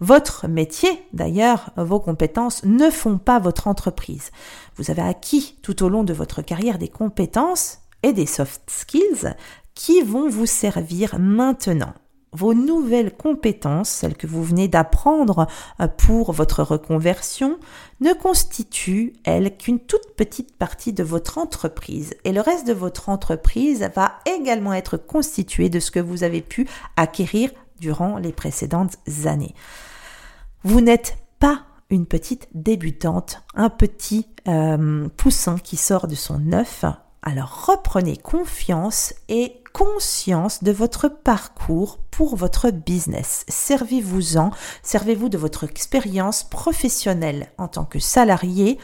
Votre 0.00 0.48
métier, 0.48 0.90
d'ailleurs, 1.12 1.70
vos 1.76 2.00
compétences 2.00 2.64
ne 2.64 2.90
font 2.90 3.18
pas 3.18 3.38
votre 3.38 3.68
entreprise. 3.68 4.30
Vous 4.76 4.90
avez 4.90 5.02
acquis 5.02 5.56
tout 5.62 5.84
au 5.84 5.88
long 5.88 6.04
de 6.04 6.12
votre 6.12 6.42
carrière 6.42 6.78
des 6.78 6.88
compétences 6.88 7.78
et 8.02 8.12
des 8.12 8.26
soft 8.26 8.62
skills 8.68 9.34
qui 9.74 10.02
vont 10.02 10.28
vous 10.28 10.46
servir 10.46 11.18
maintenant 11.18 11.94
vos 12.32 12.54
nouvelles 12.54 13.16
compétences, 13.16 13.88
celles 13.88 14.16
que 14.16 14.26
vous 14.26 14.42
venez 14.42 14.68
d'apprendre 14.68 15.46
euh, 15.80 15.88
pour 15.88 16.32
votre 16.32 16.62
reconversion, 16.62 17.58
ne 18.00 18.12
constituent, 18.12 19.14
elles, 19.24 19.56
qu'une 19.56 19.80
toute 19.80 20.14
petite 20.16 20.56
partie 20.56 20.92
de 20.92 21.02
votre 21.02 21.38
entreprise. 21.38 22.14
Et 22.24 22.32
le 22.32 22.40
reste 22.40 22.66
de 22.66 22.72
votre 22.72 23.08
entreprise 23.08 23.88
va 23.94 24.18
également 24.26 24.74
être 24.74 24.96
constitué 24.96 25.68
de 25.68 25.80
ce 25.80 25.90
que 25.90 26.00
vous 26.00 26.22
avez 26.22 26.42
pu 26.42 26.68
acquérir 26.96 27.50
durant 27.80 28.18
les 28.18 28.32
précédentes 28.32 28.98
années. 29.24 29.54
Vous 30.64 30.80
n'êtes 30.80 31.16
pas 31.38 31.62
une 31.90 32.06
petite 32.06 32.48
débutante, 32.52 33.42
un 33.54 33.70
petit 33.70 34.26
euh, 34.48 35.08
poussin 35.16 35.56
qui 35.56 35.76
sort 35.76 36.06
de 36.08 36.14
son 36.14 36.52
œuf. 36.52 36.84
Alors 37.28 37.66
reprenez 37.66 38.16
confiance 38.16 39.12
et 39.28 39.62
conscience 39.74 40.64
de 40.64 40.72
votre 40.72 41.08
parcours 41.10 41.98
pour 42.10 42.36
votre 42.36 42.70
business. 42.70 43.44
Servez-vous-en, 43.48 44.50
servez-vous 44.82 45.28
de 45.28 45.36
votre 45.36 45.64
expérience 45.64 46.42
professionnelle 46.42 47.48
en 47.58 47.68
tant 47.68 47.84
que 47.84 47.98
salarié 47.98 48.78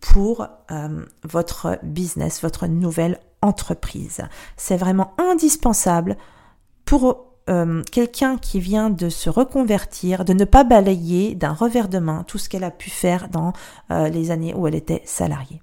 pour 0.00 0.46
euh, 0.70 1.04
votre 1.24 1.78
business, 1.82 2.40
votre 2.40 2.68
nouvelle 2.68 3.20
entreprise. 3.42 4.22
C'est 4.56 4.78
vraiment 4.78 5.12
indispensable 5.18 6.16
pour 6.86 7.26
euh, 7.50 7.82
quelqu'un 7.92 8.38
qui 8.38 8.60
vient 8.60 8.88
de 8.88 9.10
se 9.10 9.28
reconvertir, 9.28 10.24
de 10.24 10.32
ne 10.32 10.46
pas 10.46 10.64
balayer 10.64 11.34
d'un 11.34 11.52
revers 11.52 11.88
de 11.88 11.98
main 11.98 12.24
tout 12.26 12.38
ce 12.38 12.48
qu'elle 12.48 12.64
a 12.64 12.70
pu 12.70 12.88
faire 12.88 13.28
dans 13.28 13.52
euh, 13.90 14.08
les 14.08 14.30
années 14.30 14.54
où 14.54 14.66
elle 14.66 14.74
était 14.74 15.02
salariée. 15.04 15.60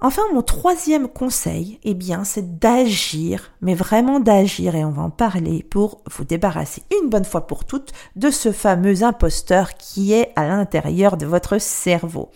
Enfin, 0.00 0.22
mon 0.34 0.42
troisième 0.42 1.08
conseil, 1.08 1.78
eh 1.84 1.94
bien, 1.94 2.24
c'est 2.24 2.58
d'agir, 2.58 3.52
mais 3.62 3.74
vraiment 3.74 4.20
d'agir, 4.20 4.74
et 4.74 4.84
on 4.84 4.90
va 4.90 5.02
en 5.02 5.10
parler 5.10 5.62
pour 5.62 6.02
vous 6.10 6.24
débarrasser 6.24 6.82
une 7.00 7.08
bonne 7.08 7.24
fois 7.24 7.46
pour 7.46 7.64
toutes 7.64 7.92
de 8.16 8.30
ce 8.30 8.52
fameux 8.52 9.02
imposteur 9.02 9.74
qui 9.74 10.12
est 10.12 10.32
à 10.36 10.46
l'intérieur 10.46 11.16
de 11.16 11.26
votre 11.26 11.58
cerveau. 11.58 12.30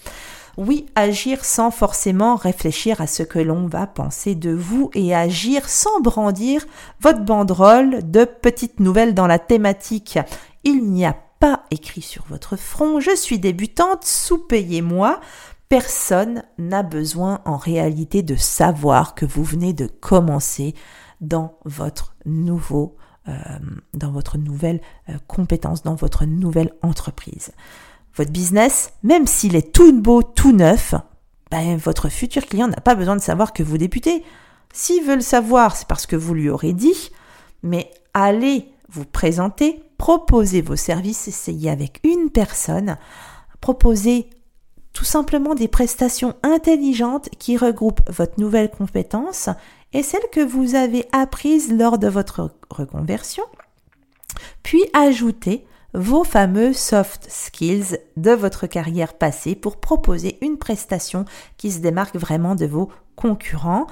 Oui, 0.57 0.87
agir 0.95 1.45
sans 1.45 1.71
forcément 1.71 2.37
réfléchir 2.37 3.01
à 3.01 3.07
ce 3.07 3.23
que 3.23 3.39
l'on 3.39 3.67
va 3.67 3.87
penser 3.87 4.35
de 4.35 4.51
vous 4.51 4.91
et 4.95 5.15
agir 5.15 5.69
sans 5.69 6.01
brandir 6.01 6.67
votre 7.01 7.25
banderole 7.25 8.11
de 8.11 8.25
petites 8.25 8.81
nouvelles 8.81 9.15
dans 9.15 9.29
la 9.29 9.39
thématique. 9.39 10.19
Il 10.65 10.91
n'y 10.91 11.07
a 11.07 11.17
pas 11.39 11.65
écrit 11.71 12.03
sur 12.03 12.25
votre 12.29 12.57
front, 12.57 12.99
je 12.99 13.15
suis 13.15 13.39
débutante, 13.39 14.05
sous-payez-moi. 14.05 15.21
Personne 15.69 16.45
n'a 16.57 16.83
besoin 16.83 17.41
en 17.45 17.57
réalité 17.57 18.23
de 18.23 18.37
savoir 18.37 19.15
que 19.15 19.27
vous 19.27 19.45
venez 19.45 19.75
de 19.75 19.87
commencer 19.87 20.75
dans 21.21 21.59
votre 21.65 22.15
nouveau, 22.25 22.97
euh, 23.29 23.35
dans 23.93 24.11
votre 24.11 24.39
nouvelle 24.39 24.81
euh, 25.09 25.15
compétence, 25.27 25.83
dans 25.83 25.95
votre 25.95 26.25
nouvelle 26.25 26.73
entreprise. 26.83 27.53
Votre 28.15 28.33
business, 28.33 28.93
même 29.03 29.27
s'il 29.27 29.57
est 29.57 29.73
tout 29.73 30.01
beau, 30.01 30.23
tout 30.23 30.53
neuf, 30.53 30.95
ben, 31.51 31.77
votre 31.77 32.09
futur 32.09 32.47
client 32.47 32.69
n'a 32.69 32.81
pas 32.81 32.95
besoin 32.95 33.17
de 33.17 33.23
savoir 33.23 33.53
que 33.53 33.63
vous 33.63 33.79
débutez. 33.79 34.23
S'il 34.73 35.05
veut 35.05 35.17
le 35.17 35.21
savoir, 35.21 35.77
c'est 35.77 35.89
parce 35.89 36.07
que 36.07 36.17
vous 36.17 36.35
lui 36.35 36.49
aurez 36.49 36.73
dit, 36.73 37.11
mais 37.63 37.91
allez 38.15 38.73
vous 38.89 39.05
présenter, 39.05 39.83
proposez 39.99 40.63
vos 40.63 40.77
services, 40.77 41.29
essayez 41.29 41.71
avec 41.71 42.01
une 42.05 42.31
personne, 42.31 42.97
proposez 43.61 44.31
tout 44.99 45.05
simplement 45.05 45.55
des 45.55 45.69
prestations 45.69 46.35
intelligentes 46.43 47.29
qui 47.39 47.57
regroupent 47.57 48.03
votre 48.11 48.41
nouvelle 48.41 48.69
compétence 48.69 49.49
et 49.93 50.03
celle 50.03 50.29
que 50.33 50.45
vous 50.45 50.75
avez 50.75 51.07
apprise 51.13 51.73
lors 51.73 51.99
de 51.99 52.09
votre 52.09 52.51
reconversion, 52.69 53.45
puis 54.65 54.83
ajoutez 54.95 55.65
vos 55.95 56.25
fameux 56.25 56.73
soft 56.73 57.29
skills 57.31 58.01
de 58.17 58.33
votre 58.33 58.67
carrière 58.67 59.15
passée 59.15 59.55
pour 59.55 59.77
proposer 59.77 60.37
une 60.41 60.59
prestation 60.59 61.27
qui 61.59 61.71
se 61.71 61.79
démarque 61.79 62.17
vraiment 62.17 62.57
de 62.57 62.67
vos 62.67 62.89
concurrents 63.15 63.87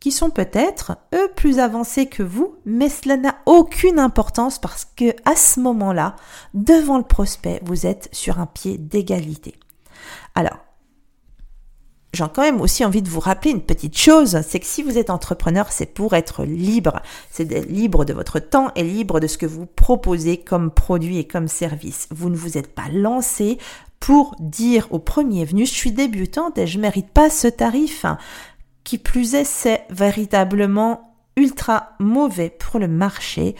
qui 0.00 0.12
sont 0.12 0.28
peut-être 0.28 0.98
eux 1.14 1.30
plus 1.34 1.60
avancés 1.60 2.10
que 2.10 2.22
vous, 2.22 2.56
mais 2.66 2.90
cela 2.90 3.16
n'a 3.16 3.36
aucune 3.46 3.98
importance 3.98 4.58
parce 4.58 4.84
que 4.84 5.14
à 5.24 5.34
ce 5.34 5.60
moment-là, 5.60 6.14
devant 6.52 6.98
le 6.98 7.04
prospect, 7.04 7.62
vous 7.64 7.86
êtes 7.86 8.10
sur 8.12 8.38
un 8.38 8.46
pied 8.46 8.76
d'égalité. 8.76 9.54
Alors, 10.34 10.58
j'ai 12.12 12.24
quand 12.34 12.42
même 12.42 12.60
aussi 12.60 12.84
envie 12.84 13.00
de 13.00 13.08
vous 13.08 13.20
rappeler 13.20 13.52
une 13.52 13.62
petite 13.62 13.96
chose, 13.96 14.42
c'est 14.46 14.60
que 14.60 14.66
si 14.66 14.82
vous 14.82 14.98
êtes 14.98 15.08
entrepreneur, 15.08 15.72
c'est 15.72 15.86
pour 15.86 16.12
être 16.14 16.44
libre. 16.44 17.00
C'est 17.30 17.50
libre 17.70 18.04
de 18.04 18.12
votre 18.12 18.38
temps 18.38 18.70
et 18.76 18.82
libre 18.82 19.18
de 19.18 19.26
ce 19.26 19.38
que 19.38 19.46
vous 19.46 19.64
proposez 19.64 20.36
comme 20.36 20.70
produit 20.70 21.16
et 21.16 21.26
comme 21.26 21.48
service. 21.48 22.08
Vous 22.10 22.28
ne 22.28 22.36
vous 22.36 22.58
êtes 22.58 22.74
pas 22.74 22.88
lancé 22.92 23.56
pour 23.98 24.34
dire 24.40 24.88
au 24.90 24.98
premier 24.98 25.44
venu, 25.46 25.64
je 25.64 25.72
suis 25.72 25.92
débutante 25.92 26.58
et 26.58 26.66
je 26.66 26.78
mérite 26.78 27.08
pas 27.08 27.30
ce 27.30 27.48
tarif. 27.48 28.04
Qui 28.84 28.98
plus 28.98 29.34
est, 29.34 29.44
c'est 29.44 29.84
véritablement 29.88 31.14
ultra 31.36 31.92
mauvais 31.98 32.50
pour 32.50 32.78
le 32.78 32.88
marché 32.88 33.54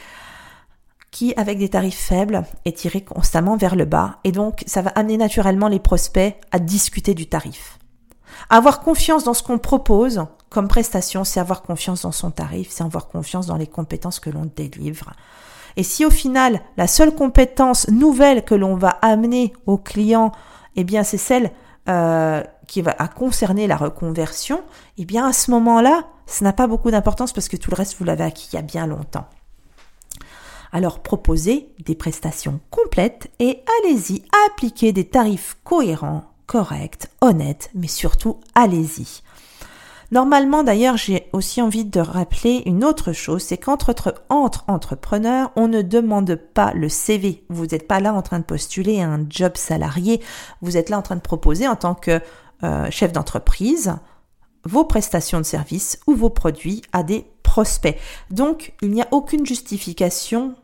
qui, 1.13 1.35
avec 1.37 1.59
des 1.59 1.69
tarifs 1.69 1.99
faibles, 1.99 2.43
est 2.65 2.77
tiré 2.77 3.03
constamment 3.03 3.57
vers 3.57 3.77
le 3.77 3.85
bas. 3.85 4.19
Et 4.25 4.33
donc, 4.33 4.65
ça 4.67 4.83
va 4.83 4.91
amener 4.91 5.19
naturellement 5.19 5.69
les 5.69 5.79
prospects 5.79 6.35
à 6.51 6.59
discuter 6.59 7.15
du 7.15 7.29
tarif. 7.29 7.79
Avoir 8.51 8.81
confiance 8.81 9.23
dans 9.23 9.35
ce 9.35 9.43
qu'on 9.43 9.59
propose 9.59 10.25
comme 10.49 10.69
prestation, 10.69 11.23
c'est 11.23 11.39
avoir 11.39 11.63
confiance 11.63 12.03
dans 12.03 12.13
son 12.13 12.31
tarif, 12.31 12.69
c'est 12.71 12.83
avoir 12.83 13.09
confiance 13.09 13.47
dans 13.47 13.57
les 13.57 13.67
compétences 13.67 14.21
que 14.21 14.31
l'on 14.31 14.51
délivre. 14.57 15.13
Et 15.77 15.83
si 15.83 16.05
au 16.05 16.11
final, 16.11 16.61
la 16.77 16.87
seule 16.87 17.15
compétence 17.15 17.89
nouvelle 17.89 18.45
que 18.45 18.55
l'on 18.55 18.75
va 18.75 18.91
amener 19.03 19.53
au 19.67 19.79
client, 19.79 20.33
eh 20.77 20.85
bien, 20.85 21.05
c'est 21.05 21.19
celle 21.19 21.51
euh, 21.89 22.43
qui 22.67 22.81
va 22.81 22.95
à 22.99 23.09
concerner 23.09 23.67
la 23.67 23.77
reconversion, 23.77 24.63
eh 24.97 25.05
bien, 25.05 25.27
à 25.27 25.33
ce 25.33 25.51
moment-là, 25.51 26.05
ça 26.27 26.45
n'a 26.45 26.53
pas 26.53 26.67
beaucoup 26.67 26.91
d'importance 26.91 27.33
parce 27.33 27.49
que 27.49 27.57
tout 27.57 27.71
le 27.71 27.77
reste, 27.77 27.97
vous 27.99 28.05
l'avez 28.05 28.25
acquis 28.25 28.49
il 28.53 28.57
y 28.57 28.59
a 28.59 28.63
bien 28.63 28.87
longtemps. 28.87 29.27
Alors 30.73 31.01
proposez 31.01 31.69
des 31.85 31.95
prestations 31.95 32.61
complètes 32.71 33.31
et 33.39 33.63
allez-y, 33.83 34.23
appliquez 34.47 34.93
des 34.93 35.05
tarifs 35.05 35.59
cohérents, 35.65 36.25
corrects, 36.47 37.09
honnêtes, 37.21 37.71
mais 37.75 37.89
surtout 37.89 38.41
allez-y. 38.55 39.23
Normalement, 40.13 40.63
d'ailleurs, 40.63 40.99
j'ai 40.99 41.31
aussi 41.33 41.63
envie 41.63 41.87
de 41.87 42.01
rappeler 42.01 42.63
une 42.67 42.85
autre 42.85 43.13
chose, 43.13 43.43
c'est 43.43 43.57
qu'entre 43.57 43.95
entre 44.29 44.65
entrepreneurs, 44.69 45.51
on 45.57 45.69
ne 45.69 45.81
demande 45.81 46.35
pas 46.35 46.73
le 46.75 46.91
CV. 46.91 47.45
Vous 47.49 47.65
n'êtes 47.65 47.89
pas 47.89 48.01
là 48.01 48.13
en 48.13 48.21
train 48.21 48.39
de 48.39 48.45
postuler 48.45 49.01
un 49.01 49.25
job 49.29 49.53
salarié, 49.57 50.21
vous 50.61 50.77
êtes 50.77 50.91
là 50.91 50.99
en 50.99 51.03
train 51.03 51.17
de 51.17 51.23
proposer 51.23 51.67
en 51.67 51.77
tant 51.77 51.95
que 51.95 52.21
euh, 52.63 52.91
chef 52.91 53.13
d'entreprise 53.13 53.95
vos 54.65 54.85
prestations 54.85 55.39
de 55.39 55.45
services 55.45 55.99
ou 56.07 56.15
vos 56.15 56.31
produits 56.31 56.83
à 56.93 57.03
des 57.03 57.27
prospects. 57.43 57.99
Donc, 58.31 58.75
il 58.83 58.91
n'y 58.91 59.03
a 59.03 59.09
aucune 59.11 59.45
justification 59.45 60.55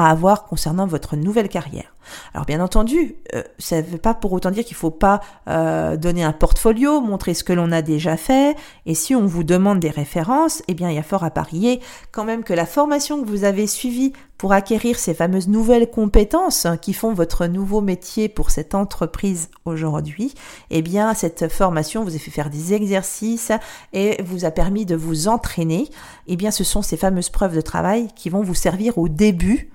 à 0.00 0.08
avoir 0.08 0.44
concernant 0.44 0.86
votre 0.86 1.14
nouvelle 1.14 1.50
carrière. 1.50 1.94
Alors 2.32 2.46
bien 2.46 2.64
entendu, 2.64 3.16
euh, 3.34 3.42
ça 3.58 3.82
ne 3.82 3.86
veut 3.86 3.98
pas 3.98 4.14
pour 4.14 4.32
autant 4.32 4.50
dire 4.50 4.64
qu'il 4.64 4.74
ne 4.74 4.78
faut 4.78 4.90
pas 4.90 5.20
euh, 5.46 5.98
donner 5.98 6.24
un 6.24 6.32
portfolio, 6.32 7.02
montrer 7.02 7.34
ce 7.34 7.44
que 7.44 7.52
l'on 7.52 7.70
a 7.70 7.82
déjà 7.82 8.16
fait, 8.16 8.56
et 8.86 8.94
si 8.94 9.14
on 9.14 9.26
vous 9.26 9.44
demande 9.44 9.78
des 9.78 9.90
références, 9.90 10.62
eh 10.68 10.74
bien 10.74 10.88
il 10.88 10.94
y 10.94 10.98
a 10.98 11.02
fort 11.02 11.22
à 11.22 11.30
parier 11.30 11.80
quand 12.12 12.24
même 12.24 12.44
que 12.44 12.54
la 12.54 12.64
formation 12.64 13.22
que 13.22 13.28
vous 13.28 13.44
avez 13.44 13.66
suivie 13.66 14.14
pour 14.38 14.54
acquérir 14.54 14.98
ces 14.98 15.12
fameuses 15.12 15.48
nouvelles 15.48 15.90
compétences 15.90 16.66
qui 16.80 16.94
font 16.94 17.12
votre 17.12 17.44
nouveau 17.44 17.82
métier 17.82 18.30
pour 18.30 18.50
cette 18.50 18.74
entreprise 18.74 19.50
aujourd'hui, 19.66 20.32
eh 20.70 20.80
bien 20.80 21.12
cette 21.12 21.52
formation 21.52 22.04
vous 22.04 22.16
a 22.16 22.18
fait 22.18 22.30
faire 22.30 22.48
des 22.48 22.72
exercices 22.72 23.52
et 23.92 24.22
vous 24.22 24.46
a 24.46 24.50
permis 24.50 24.86
de 24.86 24.96
vous 24.96 25.28
entraîner. 25.28 25.90
Eh 26.26 26.36
bien 26.36 26.50
ce 26.50 26.64
sont 26.64 26.80
ces 26.80 26.96
fameuses 26.96 27.28
preuves 27.28 27.54
de 27.54 27.60
travail 27.60 28.08
qui 28.16 28.30
vont 28.30 28.42
vous 28.42 28.54
servir 28.54 28.96
au 28.96 29.10
début 29.10 29.70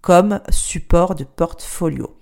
comme 0.00 0.40
support 0.50 1.14
de 1.14 1.24
portfolio. 1.24 2.16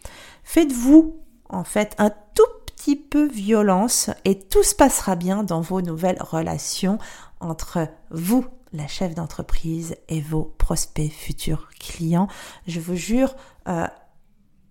Faites-vous 0.44 1.20
en 1.48 1.64
fait 1.64 1.94
un 1.98 2.10
tout 2.34 2.42
petit 2.66 2.96
peu 2.96 3.26
violence 3.26 4.10
et 4.24 4.38
tout 4.38 4.62
se 4.62 4.74
passera 4.74 5.16
bien 5.16 5.42
dans 5.42 5.60
vos 5.60 5.82
nouvelles 5.82 6.20
relations 6.20 6.98
entre 7.40 7.88
vous, 8.10 8.46
la 8.72 8.86
chef 8.86 9.14
d'entreprise, 9.14 9.96
et 10.08 10.20
vos 10.20 10.54
prospects 10.58 11.10
futurs 11.10 11.68
clients. 11.78 12.28
Je 12.66 12.80
vous 12.80 12.96
jure, 12.96 13.34
euh, 13.68 13.86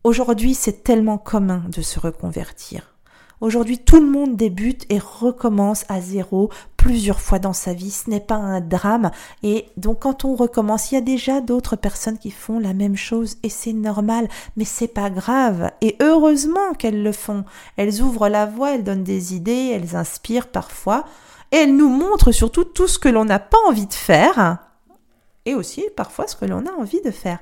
aujourd'hui 0.03 0.53
c'est 0.53 0.83
tellement 0.83 1.17
commun 1.17 1.63
de 1.69 1.81
se 1.81 1.99
reconvertir. 1.99 2.96
Aujourd'hui, 3.39 3.77
tout 3.77 3.99
le 3.99 4.09
monde 4.09 4.35
débute 4.35 4.85
et 4.89 4.97
recommence 4.97 5.85
à 5.89 6.01
zéro 6.01 6.49
plusieurs 6.75 7.21
fois 7.21 7.37
dans 7.37 7.53
sa 7.53 7.73
vie. 7.73 7.91
Ce 7.91 8.09
n'est 8.09 8.19
pas 8.19 8.35
un 8.35 8.61
drame. 8.61 9.11
Et 9.43 9.67
donc, 9.77 9.99
quand 9.99 10.25
on 10.25 10.35
recommence, 10.35 10.91
il 10.91 10.95
y 10.95 10.97
a 10.97 11.01
déjà 11.01 11.39
d'autres 11.39 11.75
personnes 11.75 12.17
qui 12.17 12.31
font 12.31 12.57
la 12.57 12.73
même 12.73 12.95
chose 12.95 13.37
et 13.43 13.49
c'est 13.49 13.73
normal. 13.73 14.27
Mais 14.55 14.65
c'est 14.65 14.87
pas 14.87 15.11
grave. 15.11 15.69
Et 15.81 15.97
heureusement 16.01 16.73
qu'elles 16.79 17.03
le 17.03 17.11
font. 17.11 17.45
Elles 17.75 18.01
ouvrent 18.01 18.27
la 18.27 18.47
voie, 18.47 18.73
elles 18.73 18.83
donnent 18.83 19.03
des 19.03 19.35
idées, 19.35 19.71
elles 19.71 19.95
inspirent 19.95 20.47
parfois. 20.47 21.05
Et 21.51 21.57
elles 21.57 21.75
nous 21.75 21.89
montrent 21.89 22.31
surtout 22.31 22.63
tout 22.63 22.87
ce 22.87 22.97
que 22.97 23.09
l'on 23.09 23.25
n'a 23.25 23.39
pas 23.39 23.59
envie 23.67 23.85
de 23.85 23.93
faire. 23.93 24.57
Et 25.45 25.53
aussi 25.53 25.85
parfois 25.95 26.25
ce 26.27 26.35
que 26.35 26.45
l'on 26.45 26.65
a 26.65 26.71
envie 26.71 27.01
de 27.01 27.11
faire 27.11 27.39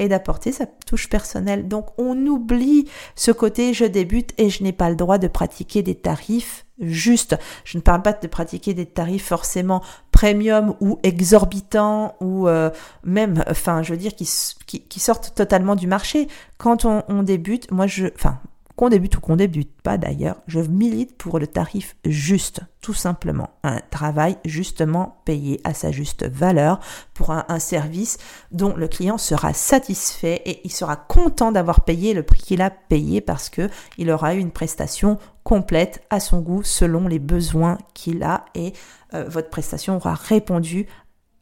et 0.00 0.08
d'apporter 0.08 0.50
sa 0.50 0.66
touche 0.66 1.08
personnelle. 1.08 1.68
Donc 1.68 1.86
on 1.98 2.16
oublie 2.26 2.88
ce 3.14 3.30
côté 3.30 3.74
je 3.74 3.84
débute 3.84 4.32
et 4.38 4.50
je 4.50 4.64
n'ai 4.64 4.72
pas 4.72 4.90
le 4.90 4.96
droit 4.96 5.18
de 5.18 5.28
pratiquer 5.28 5.82
des 5.82 5.94
tarifs 5.94 6.64
justes. 6.80 7.36
Je 7.64 7.76
ne 7.76 7.82
parle 7.82 8.02
pas 8.02 8.14
de 8.14 8.26
pratiquer 8.26 8.74
des 8.74 8.86
tarifs 8.86 9.26
forcément 9.26 9.82
premium 10.10 10.74
ou 10.80 10.98
exorbitants 11.02 12.16
ou 12.20 12.48
euh, 12.48 12.70
même, 13.04 13.44
enfin 13.48 13.82
je 13.82 13.92
veux 13.92 13.98
dire, 13.98 14.14
qui, 14.14 14.28
qui, 14.66 15.00
sortent 15.00 15.34
totalement 15.34 15.76
du 15.76 15.86
marché. 15.86 16.28
Quand 16.58 16.84
on, 16.84 17.22
débute, 17.22 17.70
moi 17.70 17.86
je, 17.86 18.06
enfin 18.14 18.40
qu'on 18.80 18.88
débute 18.88 19.18
ou 19.18 19.20
qu'on 19.20 19.36
débute 19.36 19.82
pas 19.82 19.98
d'ailleurs, 19.98 20.36
je 20.46 20.58
milite 20.58 21.14
pour 21.18 21.38
le 21.38 21.46
tarif 21.46 21.96
juste, 22.06 22.60
tout 22.80 22.94
simplement. 22.94 23.50
Un 23.62 23.80
travail 23.90 24.38
justement 24.46 25.20
payé 25.26 25.60
à 25.64 25.74
sa 25.74 25.92
juste 25.92 26.26
valeur 26.26 26.80
pour 27.12 27.30
un, 27.30 27.58
service 27.58 28.16
dont 28.52 28.74
le 28.74 28.88
client 28.88 29.18
sera 29.18 29.52
satisfait 29.52 30.40
et 30.46 30.62
il 30.64 30.72
sera 30.72 30.96
content 30.96 31.52
d'avoir 31.52 31.82
payé 31.82 32.14
le 32.14 32.22
prix 32.22 32.40
qu'il 32.40 32.62
a 32.62 32.70
payé 32.70 33.20
parce 33.20 33.50
que 33.50 33.68
il 33.98 34.10
aura 34.10 34.34
eu 34.34 34.38
une 34.38 34.50
prestation 34.50 35.18
complète 35.44 36.02
à 36.08 36.18
son 36.18 36.40
goût 36.40 36.62
selon 36.62 37.06
les 37.06 37.18
besoins 37.18 37.76
qu'il 37.92 38.22
a 38.22 38.46
et 38.54 38.72
euh, 39.12 39.26
votre 39.28 39.50
prestation 39.50 39.96
aura 39.96 40.14
répondu 40.14 40.86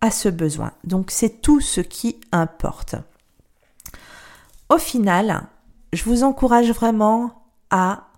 à 0.01 0.11
ce 0.11 0.29
besoin. 0.29 0.73
Donc 0.83 1.13
c'est 1.13 1.41
tout 1.41 1.61
ce 1.61 1.83
qui 1.83 2.19
importe. 2.33 2.97
Au 4.71 4.79
final, 4.79 5.47
je 5.93 6.05
vous 6.05 6.25
encourage 6.25 6.71
vraiment 6.71 7.45
à 7.71 8.09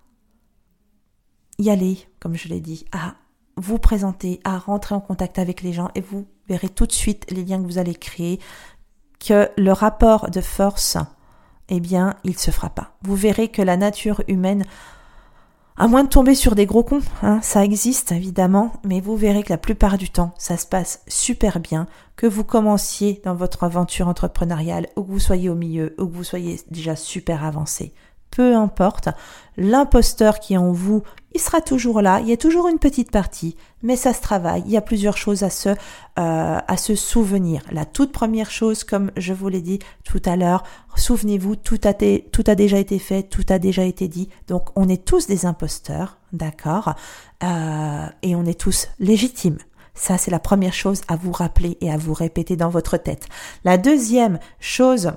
y 1.58 1.70
aller, 1.70 1.98
comme 2.20 2.36
je 2.36 2.48
l'ai 2.48 2.60
dit, 2.60 2.84
à 2.92 3.14
vous 3.56 3.78
présenter, 3.78 4.40
à 4.44 4.58
rentrer 4.58 4.94
en 4.94 5.00
contact 5.00 5.38
avec 5.38 5.62
les 5.62 5.72
gens 5.72 5.90
et 5.94 6.00
vous 6.00 6.26
verrez 6.48 6.68
tout 6.68 6.86
de 6.86 6.92
suite 6.92 7.30
les 7.30 7.44
liens 7.44 7.58
que 7.58 7.66
vous 7.66 7.78
allez 7.78 7.94
créer, 7.94 8.40
que 9.18 9.50
le 9.56 9.72
rapport 9.72 10.30
de 10.30 10.40
force, 10.40 10.96
eh 11.68 11.80
bien, 11.80 12.16
il 12.24 12.38
se 12.38 12.50
fera 12.50 12.70
pas. 12.70 12.96
Vous 13.02 13.14
verrez 13.14 13.48
que 13.48 13.62
la 13.62 13.76
nature 13.76 14.22
humaine, 14.28 14.64
à 15.80 15.88
moins 15.88 16.04
de 16.04 16.10
tomber 16.10 16.34
sur 16.34 16.54
des 16.54 16.66
gros 16.66 16.82
cons, 16.82 17.00
hein, 17.22 17.40
ça 17.40 17.64
existe 17.64 18.12
évidemment, 18.12 18.70
mais 18.84 19.00
vous 19.00 19.16
verrez 19.16 19.42
que 19.42 19.48
la 19.48 19.56
plupart 19.56 19.96
du 19.96 20.10
temps, 20.10 20.34
ça 20.36 20.58
se 20.58 20.66
passe 20.66 21.00
super 21.08 21.58
bien, 21.58 21.86
que 22.16 22.26
vous 22.26 22.44
commenciez 22.44 23.22
dans 23.24 23.34
votre 23.34 23.64
aventure 23.64 24.06
entrepreneuriale, 24.06 24.88
ou 24.96 25.04
que 25.04 25.10
vous 25.10 25.18
soyez 25.18 25.48
au 25.48 25.54
milieu, 25.54 25.94
ou 25.96 26.06
que 26.06 26.14
vous 26.14 26.22
soyez 26.22 26.60
déjà 26.70 26.96
super 26.96 27.46
avancé 27.46 27.94
peu 28.30 28.54
importe, 28.54 29.08
l'imposteur 29.56 30.40
qui 30.40 30.54
est 30.54 30.58
en 30.58 30.72
vous, 30.72 31.02
il 31.32 31.40
sera 31.40 31.60
toujours 31.60 32.02
là, 32.02 32.20
il 32.20 32.28
y 32.28 32.32
a 32.32 32.36
toujours 32.36 32.68
une 32.68 32.78
petite 32.78 33.10
partie, 33.12 33.56
mais 33.82 33.94
ça 33.94 34.12
se 34.12 34.20
travaille, 34.20 34.62
il 34.66 34.72
y 34.72 34.76
a 34.76 34.80
plusieurs 34.80 35.16
choses 35.16 35.44
à 35.44 35.50
se, 35.50 35.68
euh, 35.68 35.74
à 36.16 36.76
se 36.76 36.94
souvenir. 36.96 37.62
La 37.70 37.84
toute 37.84 38.10
première 38.10 38.50
chose, 38.50 38.82
comme 38.82 39.12
je 39.16 39.32
vous 39.32 39.48
l'ai 39.48 39.60
dit 39.60 39.78
tout 40.04 40.22
à 40.24 40.36
l'heure, 40.36 40.64
souvenez-vous, 40.96 41.56
tout 41.56 41.78
a, 41.84 41.92
tout 41.94 42.44
a 42.46 42.54
déjà 42.54 42.78
été 42.78 42.98
fait, 42.98 43.22
tout 43.22 43.44
a 43.48 43.58
déjà 43.58 43.84
été 43.84 44.08
dit, 44.08 44.28
donc 44.48 44.70
on 44.74 44.88
est 44.88 45.04
tous 45.04 45.28
des 45.28 45.46
imposteurs, 45.46 46.18
d'accord, 46.32 46.94
euh, 47.44 48.06
et 48.22 48.34
on 48.34 48.44
est 48.44 48.58
tous 48.58 48.88
légitimes. 48.98 49.58
Ça, 49.94 50.18
c'est 50.18 50.30
la 50.30 50.38
première 50.38 50.72
chose 50.72 51.02
à 51.08 51.16
vous 51.16 51.32
rappeler 51.32 51.76
et 51.80 51.92
à 51.92 51.96
vous 51.96 52.14
répéter 52.14 52.56
dans 52.56 52.70
votre 52.70 52.96
tête. 52.96 53.26
La 53.64 53.76
deuxième 53.76 54.38
chose, 54.58 55.12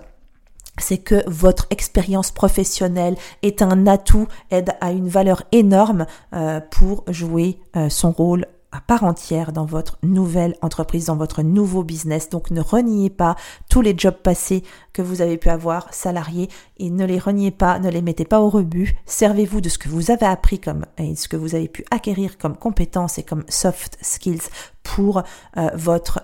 c'est 0.80 0.98
que 0.98 1.24
votre 1.28 1.68
expérience 1.70 2.32
professionnelle 2.32 3.16
est 3.42 3.62
un 3.62 3.88
atout, 3.88 4.28
aide 4.52 4.72
à 4.82 4.92
une 4.92 5.08
valeur 5.08 5.44
énorme 5.52 6.06
euh, 6.34 6.60
pour 6.72 7.04
jouer 7.08 7.60
euh, 7.76 7.90
son 7.90 8.12
rôle 8.12 8.48
à 8.72 8.82
part 8.82 9.04
entière 9.04 9.52
dans 9.52 9.66
votre 9.66 10.00
nouvelle 10.02 10.56
entreprise, 10.64 11.06
dans 11.06 11.16
votre 11.16 11.44
nouveau 11.44 11.84
business. 11.84 12.30
Donc 12.30 12.50
ne 12.50 12.60
reniez 12.60 13.12
pas 13.12 13.36
tous 13.70 13.82
les 13.82 13.94
jobs 13.96 14.18
passés 14.18 14.64
que 14.94 15.04
vous 15.04 15.22
avez 15.22 15.38
pu 15.38 15.50
avoir 15.50 15.94
salariés 15.94 16.50
et 16.78 16.90
ne 16.90 17.06
les 17.06 17.20
reniez 17.20 17.52
pas, 17.52 17.78
ne 17.78 17.92
les 17.92 18.02
mettez 18.02 18.26
pas 18.26 18.42
au 18.42 18.50
rebut. 18.50 18.98
Servez-vous 19.06 19.62
de 19.62 19.70
ce 19.70 19.78
que 19.78 19.90
vous 19.90 20.10
avez 20.10 20.26
appris 20.26 20.58
comme 20.58 20.88
et 20.98 21.16
ce 21.16 21.28
que 21.28 21.38
vous 21.38 21.54
avez 21.54 21.68
pu 21.68 21.86
acquérir 21.92 22.40
comme 22.40 22.58
compétences 22.58 23.20
et 23.20 23.24
comme 23.24 23.44
soft 23.48 24.00
skills 24.02 24.50
pour 24.82 25.22
euh, 25.58 25.70
votre 25.76 26.24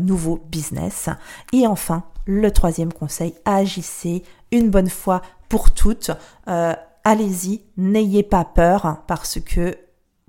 nouveau 0.00 0.42
business. 0.50 1.08
Et 1.52 1.68
enfin, 1.68 2.02
le 2.26 2.50
troisième 2.50 2.92
conseil, 2.92 3.34
agissez 3.44 4.22
une 4.52 4.70
bonne 4.70 4.88
fois 4.88 5.22
pour 5.48 5.72
toutes. 5.72 6.10
Euh, 6.48 6.74
allez-y, 7.04 7.62
n'ayez 7.76 8.22
pas 8.22 8.44
peur 8.44 9.02
parce 9.06 9.40
que 9.40 9.76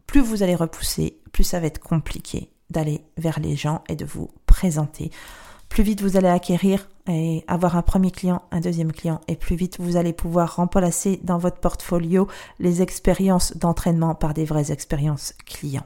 plus 0.08 0.22
vous 0.22 0.44
allez 0.44 0.56
repousser, 0.56 1.20
plus 1.32 1.44
ça 1.44 1.60
va 1.60 1.68
être 1.68 1.80
compliqué 1.80 2.52
d'aller 2.70 3.02
vers 3.18 3.40
les 3.40 3.56
gens 3.56 3.84
et 3.90 3.96
de 3.96 4.06
vous 4.06 4.30
présenter. 4.46 5.12
Plus 5.70 5.84
vite 5.84 6.02
vous 6.02 6.18
allez 6.18 6.28
acquérir 6.28 6.88
et 7.08 7.44
avoir 7.48 7.76
un 7.76 7.82
premier 7.82 8.12
client, 8.12 8.44
un 8.52 8.60
deuxième 8.60 8.92
client, 8.92 9.22
et 9.28 9.36
plus 9.36 9.56
vite 9.56 9.78
vous 9.80 9.98
allez 9.98 10.14
pouvoir 10.14 10.56
remplacer 10.56 11.20
dans 11.24 11.38
votre 11.38 11.60
portfolio 11.60 12.28
les 12.60 12.82
expériences 12.82 13.56
d'entraînement 13.58 14.16
par 14.16 14.34
des 14.34 14.46
vraies 14.46 14.72
expériences 14.72 15.34
clients. 15.46 15.86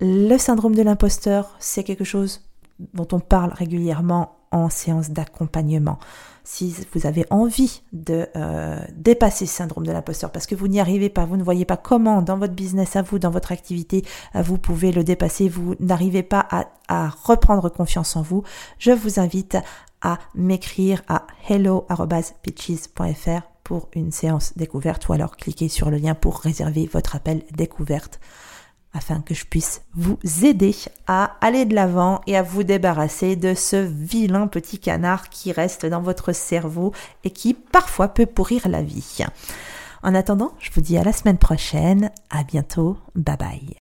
Le 0.00 0.38
syndrome 0.38 0.74
de 0.74 0.82
l'imposteur, 0.82 1.54
c'est 1.58 1.84
quelque 1.84 2.04
chose 2.04 2.48
dont 2.94 3.08
on 3.12 3.20
parle 3.20 3.52
régulièrement 3.52 4.39
en 4.52 4.68
séance 4.68 5.10
d'accompagnement. 5.10 5.98
Si 6.42 6.74
vous 6.92 7.06
avez 7.06 7.24
envie 7.30 7.82
de 7.92 8.26
euh, 8.34 8.80
dépasser 8.96 9.46
ce 9.46 9.54
syndrome 9.54 9.86
de 9.86 9.92
l'imposteur 9.92 10.32
parce 10.32 10.46
que 10.46 10.54
vous 10.54 10.68
n'y 10.68 10.80
arrivez 10.80 11.08
pas, 11.08 11.24
vous 11.24 11.36
ne 11.36 11.44
voyez 11.44 11.64
pas 11.64 11.76
comment 11.76 12.22
dans 12.22 12.38
votre 12.38 12.54
business 12.54 12.96
à 12.96 13.02
vous, 13.02 13.18
dans 13.18 13.30
votre 13.30 13.52
activité, 13.52 14.04
euh, 14.34 14.42
vous 14.42 14.58
pouvez 14.58 14.90
le 14.90 15.04
dépasser, 15.04 15.48
vous 15.48 15.76
n'arrivez 15.78 16.22
pas 16.22 16.44
à, 16.50 16.66
à 16.88 17.08
reprendre 17.08 17.68
confiance 17.68 18.16
en 18.16 18.22
vous, 18.22 18.42
je 18.78 18.90
vous 18.90 19.20
invite 19.20 19.58
à 20.02 20.18
m'écrire 20.34 21.02
à 21.08 21.26
hello.pitches.fr 21.48 23.42
pour 23.62 23.88
une 23.94 24.10
séance 24.10 24.54
découverte 24.56 25.08
ou 25.08 25.12
alors 25.12 25.36
cliquez 25.36 25.68
sur 25.68 25.90
le 25.90 25.98
lien 25.98 26.14
pour 26.14 26.40
réserver 26.40 26.90
votre 26.92 27.14
appel 27.14 27.42
découverte 27.54 28.18
afin 28.92 29.20
que 29.20 29.34
je 29.34 29.44
puisse 29.44 29.82
vous 29.94 30.18
aider 30.42 30.74
à 31.06 31.36
aller 31.40 31.64
de 31.64 31.74
l'avant 31.74 32.20
et 32.26 32.36
à 32.36 32.42
vous 32.42 32.62
débarrasser 32.62 33.36
de 33.36 33.54
ce 33.54 33.76
vilain 33.76 34.46
petit 34.46 34.78
canard 34.78 35.28
qui 35.28 35.52
reste 35.52 35.86
dans 35.86 36.02
votre 36.02 36.32
cerveau 36.32 36.92
et 37.24 37.30
qui 37.30 37.54
parfois 37.54 38.08
peut 38.08 38.26
pourrir 38.26 38.68
la 38.68 38.82
vie. 38.82 39.24
En 40.02 40.14
attendant, 40.14 40.52
je 40.58 40.70
vous 40.72 40.80
dis 40.80 40.96
à 40.96 41.04
la 41.04 41.12
semaine 41.12 41.38
prochaine. 41.38 42.10
À 42.30 42.42
bientôt. 42.42 42.96
Bye 43.14 43.36
bye. 43.36 43.76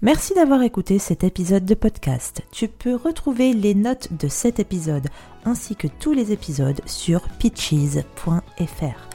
Merci 0.00 0.32
d'avoir 0.34 0.62
écouté 0.62 1.00
cet 1.00 1.24
épisode 1.24 1.64
de 1.64 1.74
podcast. 1.74 2.42
Tu 2.52 2.68
peux 2.68 2.94
retrouver 2.94 3.52
les 3.52 3.74
notes 3.74 4.12
de 4.12 4.28
cet 4.28 4.60
épisode 4.60 5.08
ainsi 5.44 5.74
que 5.74 5.88
tous 5.88 6.12
les 6.12 6.30
épisodes 6.30 6.80
sur 6.86 7.28
pitches.fr. 7.40 9.08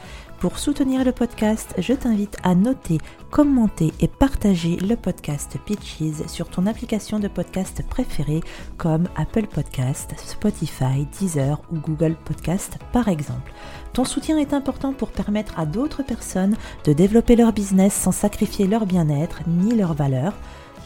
Pour 0.44 0.58
soutenir 0.58 1.06
le 1.06 1.12
podcast, 1.12 1.74
je 1.78 1.94
t'invite 1.94 2.36
à 2.42 2.54
noter, 2.54 2.98
commenter 3.30 3.94
et 4.00 4.08
partager 4.08 4.76
le 4.76 4.94
podcast 4.94 5.56
Pitches 5.64 6.26
sur 6.26 6.50
ton 6.50 6.66
application 6.66 7.18
de 7.18 7.28
podcast 7.28 7.82
préférée 7.88 8.42
comme 8.76 9.08
Apple 9.16 9.46
Podcast, 9.46 10.12
Spotify, 10.18 11.06
Deezer 11.18 11.62
ou 11.72 11.78
Google 11.78 12.14
Podcast 12.26 12.76
par 12.92 13.08
exemple. 13.08 13.54
Ton 13.94 14.04
soutien 14.04 14.36
est 14.36 14.52
important 14.52 14.92
pour 14.92 15.12
permettre 15.12 15.58
à 15.58 15.64
d'autres 15.64 16.02
personnes 16.02 16.58
de 16.84 16.92
développer 16.92 17.36
leur 17.36 17.54
business 17.54 17.94
sans 17.94 18.12
sacrifier 18.12 18.66
leur 18.66 18.84
bien-être 18.84 19.40
ni 19.46 19.74
leur 19.74 19.94
valeur. 19.94 20.34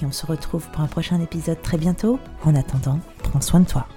Et 0.01 0.07
on 0.07 0.13
se 0.13 0.25
retrouve 0.25 0.69
pour 0.69 0.83
un 0.83 0.87
prochain 0.87 1.21
épisode 1.21 1.61
très 1.63 1.79
bientôt. 1.79 2.21
En 2.45 2.55
attendant, 2.55 3.01
prends 3.25 3.41
soin 3.41 3.59
de 3.59 3.67
toi. 3.67 3.89